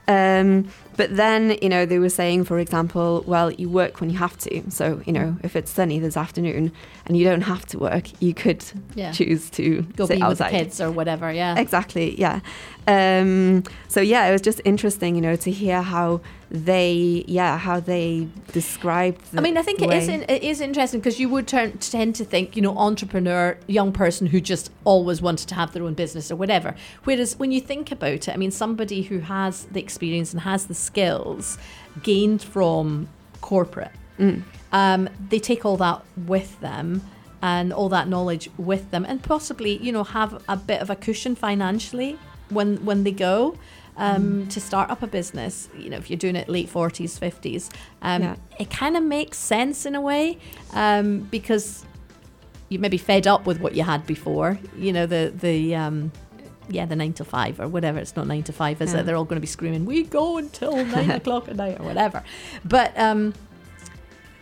Um, 0.08 0.68
but 0.96 1.16
then 1.16 1.56
you 1.62 1.68
know 1.68 1.86
they 1.86 1.98
were 1.98 2.08
saying, 2.08 2.44
for 2.44 2.58
example, 2.58 3.22
well, 3.26 3.50
you 3.52 3.68
work 3.68 4.00
when 4.00 4.10
you 4.10 4.18
have 4.18 4.36
to. 4.38 4.70
So 4.70 5.02
you 5.06 5.12
know 5.12 5.36
if 5.42 5.54
it's 5.56 5.70
sunny 5.70 5.98
this 5.98 6.16
afternoon 6.16 6.72
and 7.06 7.16
you 7.16 7.24
don't 7.24 7.42
have 7.42 7.64
to 7.66 7.78
work, 7.78 8.04
you 8.22 8.34
could 8.34 8.64
Yeah. 8.94 9.12
choose 9.12 9.50
to 9.50 9.82
Go 9.96 10.06
sit 10.06 10.16
be 10.16 10.22
outside. 10.22 10.52
with 10.52 10.60
kids 10.62 10.80
or 10.80 10.90
whatever. 10.90 11.32
Yeah. 11.32 11.56
Exactly, 11.58 12.18
yeah. 12.18 12.40
Um, 12.88 13.64
so 13.88 14.00
yeah, 14.00 14.26
it 14.26 14.32
was 14.32 14.42
just 14.42 14.60
interesting, 14.64 15.14
you 15.16 15.20
know, 15.20 15.36
to 15.36 15.50
hear 15.50 15.82
how 15.82 16.20
they, 16.50 17.24
yeah, 17.26 17.58
how 17.58 17.80
they 17.80 18.28
described. 18.52 19.20
The 19.32 19.38
I 19.38 19.40
mean, 19.42 19.56
I 19.58 19.62
think 19.62 19.82
it 19.82 19.88
way. 19.88 19.98
is 19.98 20.08
in, 20.08 20.22
it 20.28 20.42
is 20.44 20.60
interesting 20.60 21.00
because 21.00 21.18
you 21.18 21.28
would 21.28 21.48
turn, 21.48 21.72
tend 21.78 22.14
to 22.16 22.24
think, 22.24 22.54
you 22.54 22.62
know, 22.62 22.76
entrepreneur, 22.78 23.58
young 23.66 23.92
person 23.92 24.28
who 24.28 24.40
just 24.40 24.70
always 24.84 25.20
wanted 25.20 25.48
to 25.48 25.54
have 25.56 25.72
their 25.72 25.82
own 25.82 25.94
business 25.94 26.30
or 26.30 26.36
whatever. 26.36 26.76
Whereas 27.02 27.36
when 27.36 27.50
you 27.50 27.60
think 27.60 27.90
about 27.90 28.12
it, 28.12 28.28
I 28.28 28.36
mean, 28.36 28.52
somebody 28.52 29.02
who 29.02 29.18
has 29.18 29.64
the 29.64 29.80
experience 29.80 30.32
and 30.32 30.42
has 30.42 30.66
the 30.66 30.74
skills 30.90 31.58
gained 32.02 32.42
from 32.54 33.08
corporate, 33.40 33.92
Mm. 34.18 34.42
um, 34.72 35.08
they 35.30 35.38
take 35.50 35.64
all 35.66 35.76
that 35.86 35.98
with 36.34 36.50
them 36.60 36.86
and 37.42 37.72
all 37.78 37.88
that 37.90 38.06
knowledge 38.08 38.44
with 38.70 38.84
them, 38.92 39.04
and 39.10 39.22
possibly, 39.22 39.72
you 39.86 39.92
know, 39.92 40.04
have 40.04 40.30
a 40.48 40.56
bit 40.70 40.80
of 40.84 40.88
a 40.90 40.96
cushion 41.06 41.34
financially 41.46 42.12
when 42.56 42.68
when 42.88 43.04
they 43.04 43.12
go. 43.12 43.36
Um, 43.98 44.46
To 44.48 44.60
start 44.60 44.90
up 44.90 45.02
a 45.02 45.06
business, 45.06 45.54
you 45.82 45.88
know, 45.90 45.96
if 46.02 46.06
you're 46.10 46.18
doing 46.26 46.36
it 46.42 46.48
late 46.56 46.68
40s, 46.68 47.12
50s, 47.18 47.70
um, 48.02 48.22
Yeah. 48.22 48.36
it 48.62 48.68
kind 48.82 48.94
of 48.98 49.02
makes 49.18 49.38
sense 49.38 49.78
in 49.88 49.94
a 49.94 50.00
way 50.10 50.24
um, 50.74 51.06
because 51.36 51.66
you 52.68 52.78
maybe 52.78 52.98
fed 52.98 53.26
up 53.26 53.46
with 53.46 53.58
what 53.64 53.72
you 53.74 53.84
had 53.84 54.00
before. 54.06 54.50
You 54.86 54.92
know, 54.96 55.06
the 55.06 55.32
the 55.46 55.74
um, 55.84 56.12
yeah, 56.68 56.86
the 56.86 56.96
nine 56.96 57.12
to 57.14 57.24
five 57.24 57.60
or 57.60 57.68
whatever. 57.68 57.98
It's 57.98 58.16
not 58.16 58.26
nine 58.26 58.42
to 58.44 58.52
five, 58.52 58.80
is 58.82 58.92
Yeah. 58.92 59.00
it? 59.00 59.02
They're 59.06 59.16
all 59.16 59.24
going 59.24 59.36
to 59.36 59.40
be 59.40 59.46
screaming, 59.46 59.84
"We 59.86 60.02
go 60.04 60.38
until 60.38 60.84
nine 60.96 61.10
o'clock 61.10 61.48
at 61.48 61.56
night" 61.56 61.78
or 61.80 61.84
whatever. 61.86 62.22
But 62.64 62.92
um, 62.98 63.34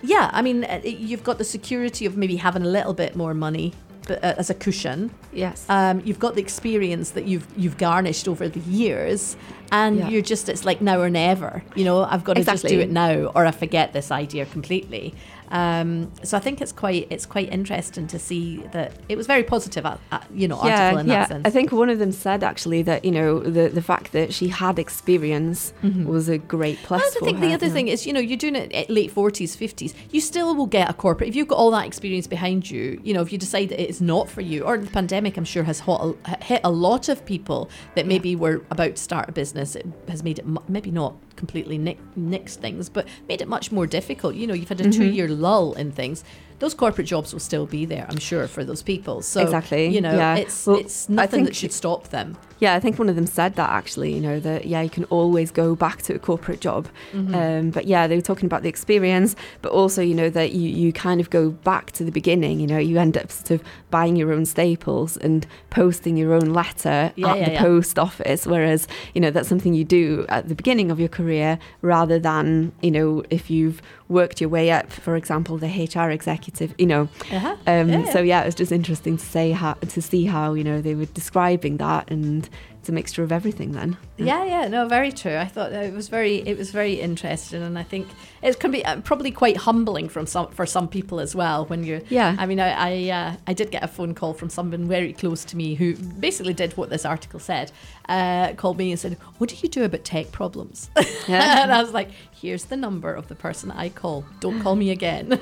yeah, 0.03 0.31
I 0.33 0.43
mean, 0.43 0.65
uh, 0.65 0.81
you've 0.85 1.25
got 1.25 1.39
the 1.39 1.45
security 1.45 2.05
of 2.07 2.17
maybe 2.17 2.37
having 2.37 2.63
a 2.63 2.69
little 2.69 2.95
bit 2.95 3.17
more 3.17 3.35
money. 3.35 3.73
But, 4.07 4.23
uh, 4.23 4.35
as 4.37 4.51
a 4.51 4.55
cushion, 4.55 5.13
Yes. 5.33 5.65
um, 5.71 6.03
you've 6.05 6.19
got 6.19 6.35
the 6.35 6.43
experience 6.43 7.11
that 7.13 7.25
you've 7.25 7.47
you've 7.57 7.79
garnished 7.79 8.29
over 8.29 8.47
the 8.51 8.61
years, 8.61 9.35
and 9.73 9.97
Yeah. 9.97 10.09
you're 10.11 10.21
just 10.21 10.51
it's 10.51 10.67
like 10.67 10.83
now 10.83 11.01
or 11.01 11.09
never. 11.09 11.63
You 11.75 11.85
know, 11.87 12.05
I've 12.05 12.23
got 12.23 12.35
to 12.37 12.45
just 12.45 12.67
do 12.67 12.81
it 12.81 12.91
now, 12.91 13.33
or 13.35 13.47
I 13.47 13.51
forget 13.51 13.95
this 13.95 14.11
idea 14.11 14.45
completely. 14.45 15.15
Um, 15.51 16.13
so 16.23 16.37
I 16.37 16.41
think 16.41 16.61
it's 16.61 16.73
quite 16.73 17.07
it's 17.11 17.27
quite 17.27 17.53
interesting 17.53 18.07
to 18.09 18.19
see 18.19 18.59
that 18.73 18.93
it 19.09 19.17
was 19.17 19.27
very 19.27 19.45
positive, 19.45 19.87
uh, 19.87 19.97
uh, 20.11 20.21
you 20.33 20.49
know, 20.49 20.57
article 20.59 20.99
in 20.99 21.07
that 21.09 21.29
sense. 21.29 21.47
I 21.47 21.51
think 21.51 21.73
one 21.73 21.91
of 21.91 21.99
them 21.99 22.13
said 22.13 22.43
actually 22.43 22.83
that 22.83 23.05
you 23.05 23.11
know 23.11 23.41
the 23.41 23.69
the 23.69 23.83
fact 23.83 24.13
that 24.13 24.33
she 24.33 24.49
had 24.49 24.79
experience 24.79 25.73
was 26.05 26.29
a 26.29 26.39
great 26.39 26.79
plus. 26.83 27.03
Mm-hmm. 27.03 27.25
I 27.25 27.27
think 27.27 27.39
her, 27.39 27.47
the 27.49 27.55
other 27.55 27.67
yeah. 27.67 27.73
thing 27.73 27.89
is, 27.89 28.07
you 28.07 28.13
know, 28.13 28.21
you're 28.21 28.39
doing 28.39 28.57
it 28.57 28.73
at 28.73 28.91
late 28.91 29.15
40s, 29.15 29.57
50s, 29.57 29.95
you 30.11 30.21
still 30.21 30.55
will 30.55 30.67
get 30.67 30.89
a 30.89 30.95
corporate. 30.95 31.29
If 31.29 31.37
you've 31.37 31.49
got 31.49 31.59
all 31.59 31.71
that 31.73 31.87
experience 31.87 32.27
behind 32.27 32.71
you, 32.71 33.01
you 33.03 33.15
know, 33.15 33.23
if 33.23 33.33
you 33.33 33.39
decide 33.39 33.69
that 33.71 33.81
it's 33.81 34.01
not 34.01 34.29
for 34.29 34.41
you, 34.41 34.65
or 34.65 34.79
the 34.79 34.91
pandemic, 34.91 35.37
I'm 35.37 35.45
sure, 35.45 35.63
has 35.65 35.81
hit 35.81 36.01
a, 36.01 36.45
hit 36.45 36.61
a 36.65 36.71
lot 36.71 37.09
of 37.09 37.25
people 37.25 37.71
that 37.95 38.07
maybe 38.07 38.37
were 38.37 38.63
about 38.71 38.97
to 38.97 39.03
start 39.03 39.29
a 39.29 39.33
business. 39.33 39.77
It 39.77 39.87
has 40.09 40.23
made 40.23 40.39
it 40.39 40.47
maybe 40.69 40.91
not 40.91 41.15
completely 41.37 41.79
nick, 41.79 41.99
nixed 42.19 42.57
things, 42.57 42.89
but 42.89 43.07
made 43.29 43.41
it 43.41 43.49
much 43.49 43.73
more 43.73 43.87
difficult. 43.87 44.35
You 44.35 44.47
know, 44.47 44.55
you've 44.55 44.69
had 44.69 44.79
Mm-hmm. 44.79 44.91
a 44.91 44.93
two 44.93 45.07
year 45.11 45.29
lull 45.29 45.73
in 45.75 45.93
things. 45.93 46.25
Those 46.61 46.75
corporate 46.75 47.07
jobs 47.07 47.33
will 47.33 47.41
still 47.41 47.67
be 47.67 47.85
there, 47.85 48.07
I'm 48.09 48.19
sure, 48.19 48.47
for 48.49 48.65
those 48.65 48.83
people. 48.83 49.23
So, 49.23 49.41
Exactly, 49.43 49.89
you 49.89 50.01
know, 50.01 50.15
yeah. 50.15 50.37
it's, 50.37 50.67
Well, 50.67 50.77
it's 50.79 51.09
nothing 51.09 51.31
think- 51.41 51.49
that 51.49 51.57
should 51.57 51.73
stop 51.73 52.09
them. 52.09 52.37
Yeah, 52.61 52.75
I 52.75 52.81
think 52.81 52.99
one 52.99 53.09
of 53.11 53.17
them 53.17 53.27
said 53.27 53.57
that 53.57 53.69
actually, 53.69 54.15
you 54.15 54.21
know, 54.21 54.39
that 54.41 54.65
yeah, 54.67 54.81
you 54.81 54.89
can 54.89 55.05
always 55.07 55.51
go 55.51 55.75
back 55.75 56.01
to 56.03 56.15
a 56.15 56.19
corporate 56.19 56.61
job. 56.61 56.89
Mm-hmm. 57.13 57.35
Um, 57.35 57.71
but 57.71 57.87
yeah, 57.87 58.07
they 58.07 58.15
were 58.15 58.23
talking 58.23 58.47
about 58.47 58.63
the 58.63 58.69
experience, 58.69 59.35
but 59.61 59.73
also, 59.73 60.01
you 60.01 60.15
know, 60.15 60.31
that 60.31 60.53
you, 60.53 60.69
you 60.71 60.93
kind 60.93 61.21
of 61.21 61.29
go 61.31 61.51
back 61.51 61.91
to 61.93 62.05
the 62.05 62.13
beginning, 62.13 62.61
you 62.61 62.67
know, 62.67 62.79
you 62.79 62.97
end 62.99 63.19
up 63.19 63.31
sort 63.33 63.51
of 63.51 63.63
buying 63.91 64.15
your 64.17 64.33
own 64.33 64.47
staples 64.47 65.17
and 65.19 65.47
posting 65.71 66.17
your 66.17 66.33
own 66.33 66.55
letter 66.55 67.13
Yeah, 67.17 67.33
at 67.33 67.39
yeah, 67.39 67.51
the 67.51 67.57
post 67.59 67.99
office. 67.99 68.47
Whereas, 68.47 68.87
you 69.15 69.21
know, 69.21 69.31
that's 69.33 69.49
something 69.49 69.75
you 69.75 69.85
do 69.85 70.25
at 70.29 70.49
the 70.49 70.55
beginning 70.55 70.91
of 70.93 70.99
your 71.01 71.09
career 71.11 71.59
rather 71.83 72.19
than, 72.21 72.73
you 72.81 72.93
know, 72.93 73.25
if 73.31 73.51
you've 73.51 73.83
worked 74.09 74.41
your 74.41 74.49
way 74.49 74.71
up, 74.71 74.91
for 74.93 75.17
example, 75.17 75.59
the 75.59 75.67
HR 75.67 76.09
executive, 76.11 76.45
you 76.79 76.87
know. 76.87 77.09
Uh-huh. 77.31 77.57
Um, 77.67 77.89
Yeah, 77.89 77.99
yeah. 77.99 78.13
So 78.13 78.21
yeah, 78.21 78.43
it 78.43 78.47
was 78.47 78.55
just 78.55 78.73
interesting 78.73 79.17
to 79.17 79.25
say 79.25 79.53
how 79.53 79.75
to 79.75 80.03
see 80.03 80.25
how 80.25 80.55
you 80.55 80.65
know 80.65 80.81
they 80.81 80.95
were 80.95 81.07
describing 81.07 81.79
that, 81.79 82.11
and 82.11 82.49
it's 82.85 82.91
a 82.91 82.93
mixture 82.93 83.23
of 83.23 83.33
everything. 83.33 83.73
Then 83.73 83.97
Yeah, 84.19 84.45
yeah, 84.45 84.69
no, 84.69 84.87
very 84.87 85.11
true. 85.11 85.37
I 85.39 85.47
thought 85.47 85.73
it 85.73 85.95
was 85.95 86.09
very, 86.09 86.37
it 86.47 86.59
was 86.59 86.71
very 86.71 87.01
interesting, 87.01 87.63
and 87.63 87.79
I 87.79 87.83
think 87.83 88.07
it 88.43 88.61
can 88.61 88.71
be 88.71 88.85
uh, 88.85 89.01
probably 89.01 89.31
quite 89.31 89.57
humbling 89.57 90.11
from 90.11 90.27
some 90.27 90.49
for 90.49 90.67
some 90.67 90.87
people 90.87 91.19
as 91.19 91.35
well 91.35 91.65
when 91.65 91.83
you're. 91.83 92.03
Yeah. 92.11 92.37
I 92.39 92.45
mean, 92.45 92.61
I 92.61 92.71
I, 92.91 93.11
uh, 93.11 93.37
I 93.47 93.55
did 93.55 93.71
get 93.71 93.83
a 93.83 93.89
phone 93.89 94.13
call 94.15 94.35
from 94.35 94.51
someone 94.51 94.87
very 94.87 95.15
close 95.15 95.47
to 95.47 95.57
me 95.57 95.75
who 95.77 95.95
basically 95.97 96.53
did 96.53 96.77
what 96.77 96.91
this 96.91 97.07
article 97.07 97.41
said. 97.41 97.73
Uh, 98.07 98.53
called 98.57 98.77
me 98.77 98.91
and 98.93 99.01
said, 99.01 99.17
"What 99.39 99.49
do 99.49 99.57
you 99.63 99.69
do 99.71 99.83
about 99.85 100.05
tech 100.05 100.31
problems?" 100.31 100.91
Yeah. 101.27 101.63
and 101.63 101.73
I 101.73 101.81
was 101.83 101.93
like, 101.95 102.11
"Here's 102.43 102.65
the 102.67 102.77
number 102.77 103.15
of 103.15 103.29
the 103.29 103.35
person 103.35 103.71
I 103.71 103.89
call. 103.89 104.27
Don't 104.41 104.61
call 104.61 104.77
me 104.77 104.91
again." 104.91 105.29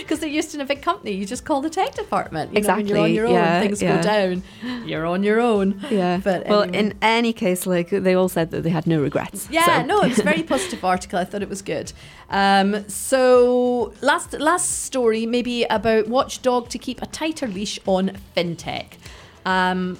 Because 0.00 0.18
they're 0.20 0.36
used 0.40 0.50
to 0.52 0.56
in 0.56 0.60
a 0.62 0.64
big 0.72 0.80
company, 0.82 1.12
you 1.12 1.26
just 1.26 1.44
call 1.44 1.60
the 1.60 1.70
tech 1.78 1.94
department. 1.94 2.46
You 2.54 2.60
know, 2.62 2.76
when 2.76 2.86
you're 2.86 2.98
on 2.98 3.04
Exactly, 3.10 3.14
your 3.16 3.26
own, 3.26 3.34
yeah, 3.34 3.60
things 3.60 3.82
yeah. 3.82 3.96
go 3.96 4.02
down. 4.02 4.34
You're 4.88 5.06
on 5.14 5.22
your 5.28 5.40
own. 5.52 5.68
yeah. 5.90 6.05
But 6.22 6.46
well, 6.46 6.62
anyway. 6.62 6.78
in 6.78 6.94
any 7.02 7.32
case, 7.32 7.66
like 7.66 7.90
they 7.90 8.14
all 8.14 8.28
said 8.28 8.50
that 8.50 8.62
they 8.62 8.70
had 8.70 8.86
no 8.86 9.00
regrets. 9.00 9.48
Yeah, 9.50 9.82
so. 9.82 9.86
no, 9.86 10.00
it 10.02 10.08
was 10.10 10.18
a 10.18 10.22
very 10.22 10.42
positive 10.54 10.84
article. 10.84 11.18
I 11.18 11.24
thought 11.24 11.42
it 11.42 11.48
was 11.48 11.62
good. 11.62 11.92
Um, 12.30 12.88
so 12.88 13.92
last 14.00 14.32
last 14.34 14.84
story, 14.84 15.26
maybe 15.26 15.64
about 15.64 16.08
Watchdog 16.08 16.68
to 16.70 16.78
keep 16.78 17.02
a 17.02 17.06
tighter 17.06 17.46
leash 17.46 17.78
on 17.86 18.12
fintech. 18.36 18.92
Um, 19.44 19.98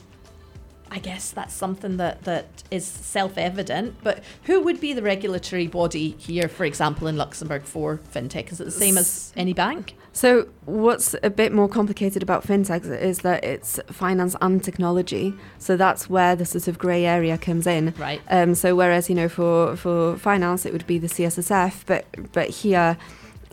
I 0.90 0.98
guess 0.98 1.30
that's 1.30 1.54
something 1.54 1.96
that, 1.96 2.22
that 2.22 2.62
is 2.70 2.86
self 2.86 3.36
evident, 3.36 3.96
but 4.02 4.22
who 4.44 4.60
would 4.62 4.80
be 4.80 4.92
the 4.92 5.02
regulatory 5.02 5.66
body 5.66 6.10
here, 6.18 6.48
for 6.48 6.64
example, 6.64 7.06
in 7.06 7.16
Luxembourg 7.16 7.64
for 7.64 8.00
fintech? 8.12 8.52
Is 8.52 8.60
it 8.60 8.64
the 8.64 8.70
same 8.70 8.96
as 8.96 9.32
any 9.36 9.52
bank? 9.52 9.94
So 10.12 10.48
what's 10.64 11.14
a 11.22 11.28
bit 11.28 11.52
more 11.52 11.68
complicated 11.68 12.22
about 12.22 12.46
fintech 12.46 12.90
is 13.02 13.18
that 13.18 13.44
it's 13.44 13.78
finance 13.90 14.34
and 14.40 14.64
technology. 14.64 15.34
So 15.58 15.76
that's 15.76 16.08
where 16.08 16.34
the 16.34 16.46
sort 16.46 16.68
of 16.68 16.78
grey 16.78 17.04
area 17.04 17.36
comes 17.36 17.66
in. 17.66 17.92
Right. 17.98 18.22
Um, 18.30 18.54
so 18.54 18.74
whereas 18.74 19.10
you 19.10 19.14
know 19.14 19.28
for 19.28 19.76
for 19.76 20.16
finance 20.16 20.64
it 20.64 20.72
would 20.72 20.86
be 20.86 20.98
the 20.98 21.08
CSSF, 21.08 21.84
but 21.84 22.06
but 22.32 22.48
here 22.48 22.96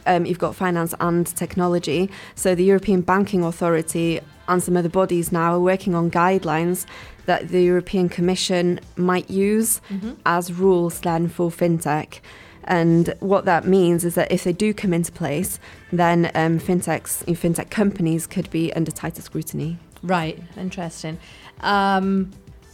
um, 0.05 0.25
you've 0.25 0.39
got 0.39 0.55
finance 0.55 0.93
and 0.99 1.27
technology. 1.27 2.09
So 2.35 2.55
the 2.55 2.63
European 2.63 3.01
Banking 3.01 3.43
Authority 3.43 4.21
and 4.47 4.61
some 4.61 4.77
other 4.77 4.89
bodies 4.89 5.31
now 5.31 5.55
are 5.55 5.59
working 5.59 5.95
on 5.95 6.11
guidelines 6.11 6.85
that 7.25 7.49
the 7.49 7.61
European 7.61 8.09
Commission 8.09 8.79
might 8.95 9.29
use 9.29 9.81
as 10.25 10.53
rules 10.53 10.99
then 11.01 11.29
for 11.29 11.49
fintech. 11.49 12.19
And 12.65 13.13
what 13.19 13.45
that 13.45 13.65
means 13.65 14.05
is 14.05 14.15
that 14.15 14.31
if 14.31 14.43
they 14.43 14.53
do 14.53 14.73
come 14.73 14.93
into 14.93 15.11
place, 15.11 15.59
then 15.91 16.31
um, 16.33 16.59
fintechs, 16.59 17.23
fintech 17.25 17.69
companies 17.69 18.25
could 18.27 18.49
be 18.51 18.71
under 18.73 18.91
tighter 18.91 19.21
scrutiny. 19.21 19.77
Right, 20.01 20.41
interesting. 20.57 21.17
Um, 21.61 22.31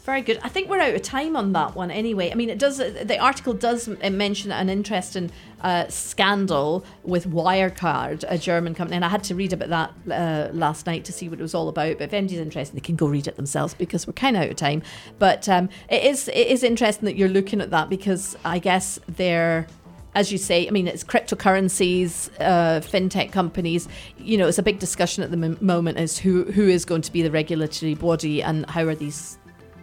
very 0.09 0.21
good. 0.23 0.39
I 0.41 0.49
think 0.49 0.69
we're 0.69 0.79
out 0.79 0.95
of 0.95 1.01
time 1.03 1.35
on 1.35 1.53
that 1.53 1.75
one 1.75 1.91
anyway. 1.91 2.31
I 2.31 2.35
mean, 2.35 2.49
it 2.49 2.57
does. 2.57 2.77
The 2.77 3.17
article 3.19 3.53
does 3.53 3.87
mention 3.87 4.51
an 4.51 4.67
interesting 4.67 5.29
uh, 5.61 5.87
scandal 5.87 6.83
with 7.03 7.27
Wirecard, 7.27 8.25
a 8.27 8.37
German 8.37 8.73
company, 8.73 8.95
and 8.95 9.05
I 9.05 9.09
had 9.09 9.23
to 9.25 9.35
read 9.35 9.53
about 9.53 9.69
that 9.69 10.49
uh, 10.51 10.53
last 10.53 10.87
night 10.87 11.05
to 11.05 11.11
see 11.11 11.29
what 11.29 11.39
it 11.39 11.43
was 11.43 11.53
all 11.53 11.69
about. 11.69 11.99
But 11.99 12.05
if 12.05 12.13
anybody's 12.13 12.39
interested, 12.39 12.75
they 12.75 12.81
can 12.81 12.95
go 12.95 13.07
read 13.07 13.27
it 13.27 13.35
themselves 13.35 13.75
because 13.75 14.07
we're 14.07 14.13
kind 14.13 14.35
of 14.35 14.43
out 14.43 14.49
of 14.49 14.55
time. 14.55 14.81
But 15.19 15.47
um, 15.47 15.69
it 15.89 16.03
is 16.03 16.27
it 16.29 16.47
is 16.47 16.63
interesting 16.63 17.05
that 17.05 17.15
you're 17.15 17.29
looking 17.29 17.61
at 17.61 17.69
that 17.69 17.89
because 17.89 18.35
I 18.43 18.57
guess 18.57 18.99
they're 19.07 19.67
as 20.15 20.31
you 20.31 20.39
say, 20.39 20.67
I 20.67 20.71
mean, 20.71 20.87
it's 20.87 21.03
cryptocurrencies, 21.03 22.31
uh, 22.39 22.81
fintech 22.81 23.31
companies. 23.31 23.87
You 24.17 24.39
know, 24.39 24.47
it's 24.47 24.57
a 24.57 24.63
big 24.63 24.79
discussion 24.79 25.23
at 25.23 25.29
the 25.29 25.37
moment 25.61 25.99
as 25.99 26.17
who 26.17 26.45
who 26.45 26.67
is 26.67 26.83
going 26.83 27.03
to 27.03 27.11
be 27.11 27.21
the 27.21 27.29
regulatory 27.29 27.93
body 27.93 28.41
and 28.41 28.67
how 28.67 28.85
are 28.85 28.95
these 28.95 29.37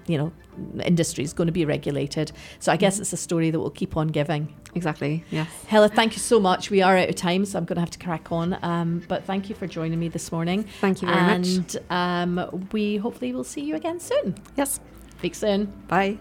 you 0.07 0.19
know, 0.19 0.33
industry 0.83 1.25
is 1.25 1.33
going 1.33 1.47
to 1.47 1.53
be 1.53 1.64
regulated. 1.64 2.33
So 2.59 2.73
I 2.73 2.77
guess 2.77 2.99
it's 2.99 3.12
a 3.12 3.16
story 3.16 3.51
that 3.51 3.59
we'll 3.59 3.71
keep 3.71 3.97
on 3.97 4.09
giving. 4.09 4.55
Exactly. 4.75 5.25
Yes. 5.31 5.49
Hella, 5.66 5.88
thank 5.88 6.12
you 6.12 6.19
so 6.19 6.38
much. 6.38 6.71
We 6.71 6.83
are 6.83 6.97
out 6.97 7.09
of 7.09 7.14
time, 7.14 7.45
so 7.45 7.59
I'm 7.59 7.64
going 7.64 7.77
to 7.77 7.81
have 7.81 7.90
to 7.90 7.99
crack 7.99 8.31
on. 8.31 8.59
Um, 8.62 9.03
but 9.09 9.25
thank 9.25 9.49
you 9.49 9.55
for 9.55 9.66
joining 9.66 9.99
me 9.99 10.09
this 10.09 10.31
morning. 10.31 10.64
Thank 10.81 11.03
you 11.03 11.09
very 11.09 11.19
and, 11.19 11.57
much. 11.57 11.77
And 11.90 12.38
um, 12.38 12.69
we 12.73 12.97
hopefully 12.97 13.33
will 13.33 13.45
see 13.45 13.62
you 13.62 13.75
again 13.75 14.01
soon. 14.01 14.37
Yes. 14.57 14.81
Speak 15.19 15.35
soon. 15.35 15.73
Bye. 15.88 16.19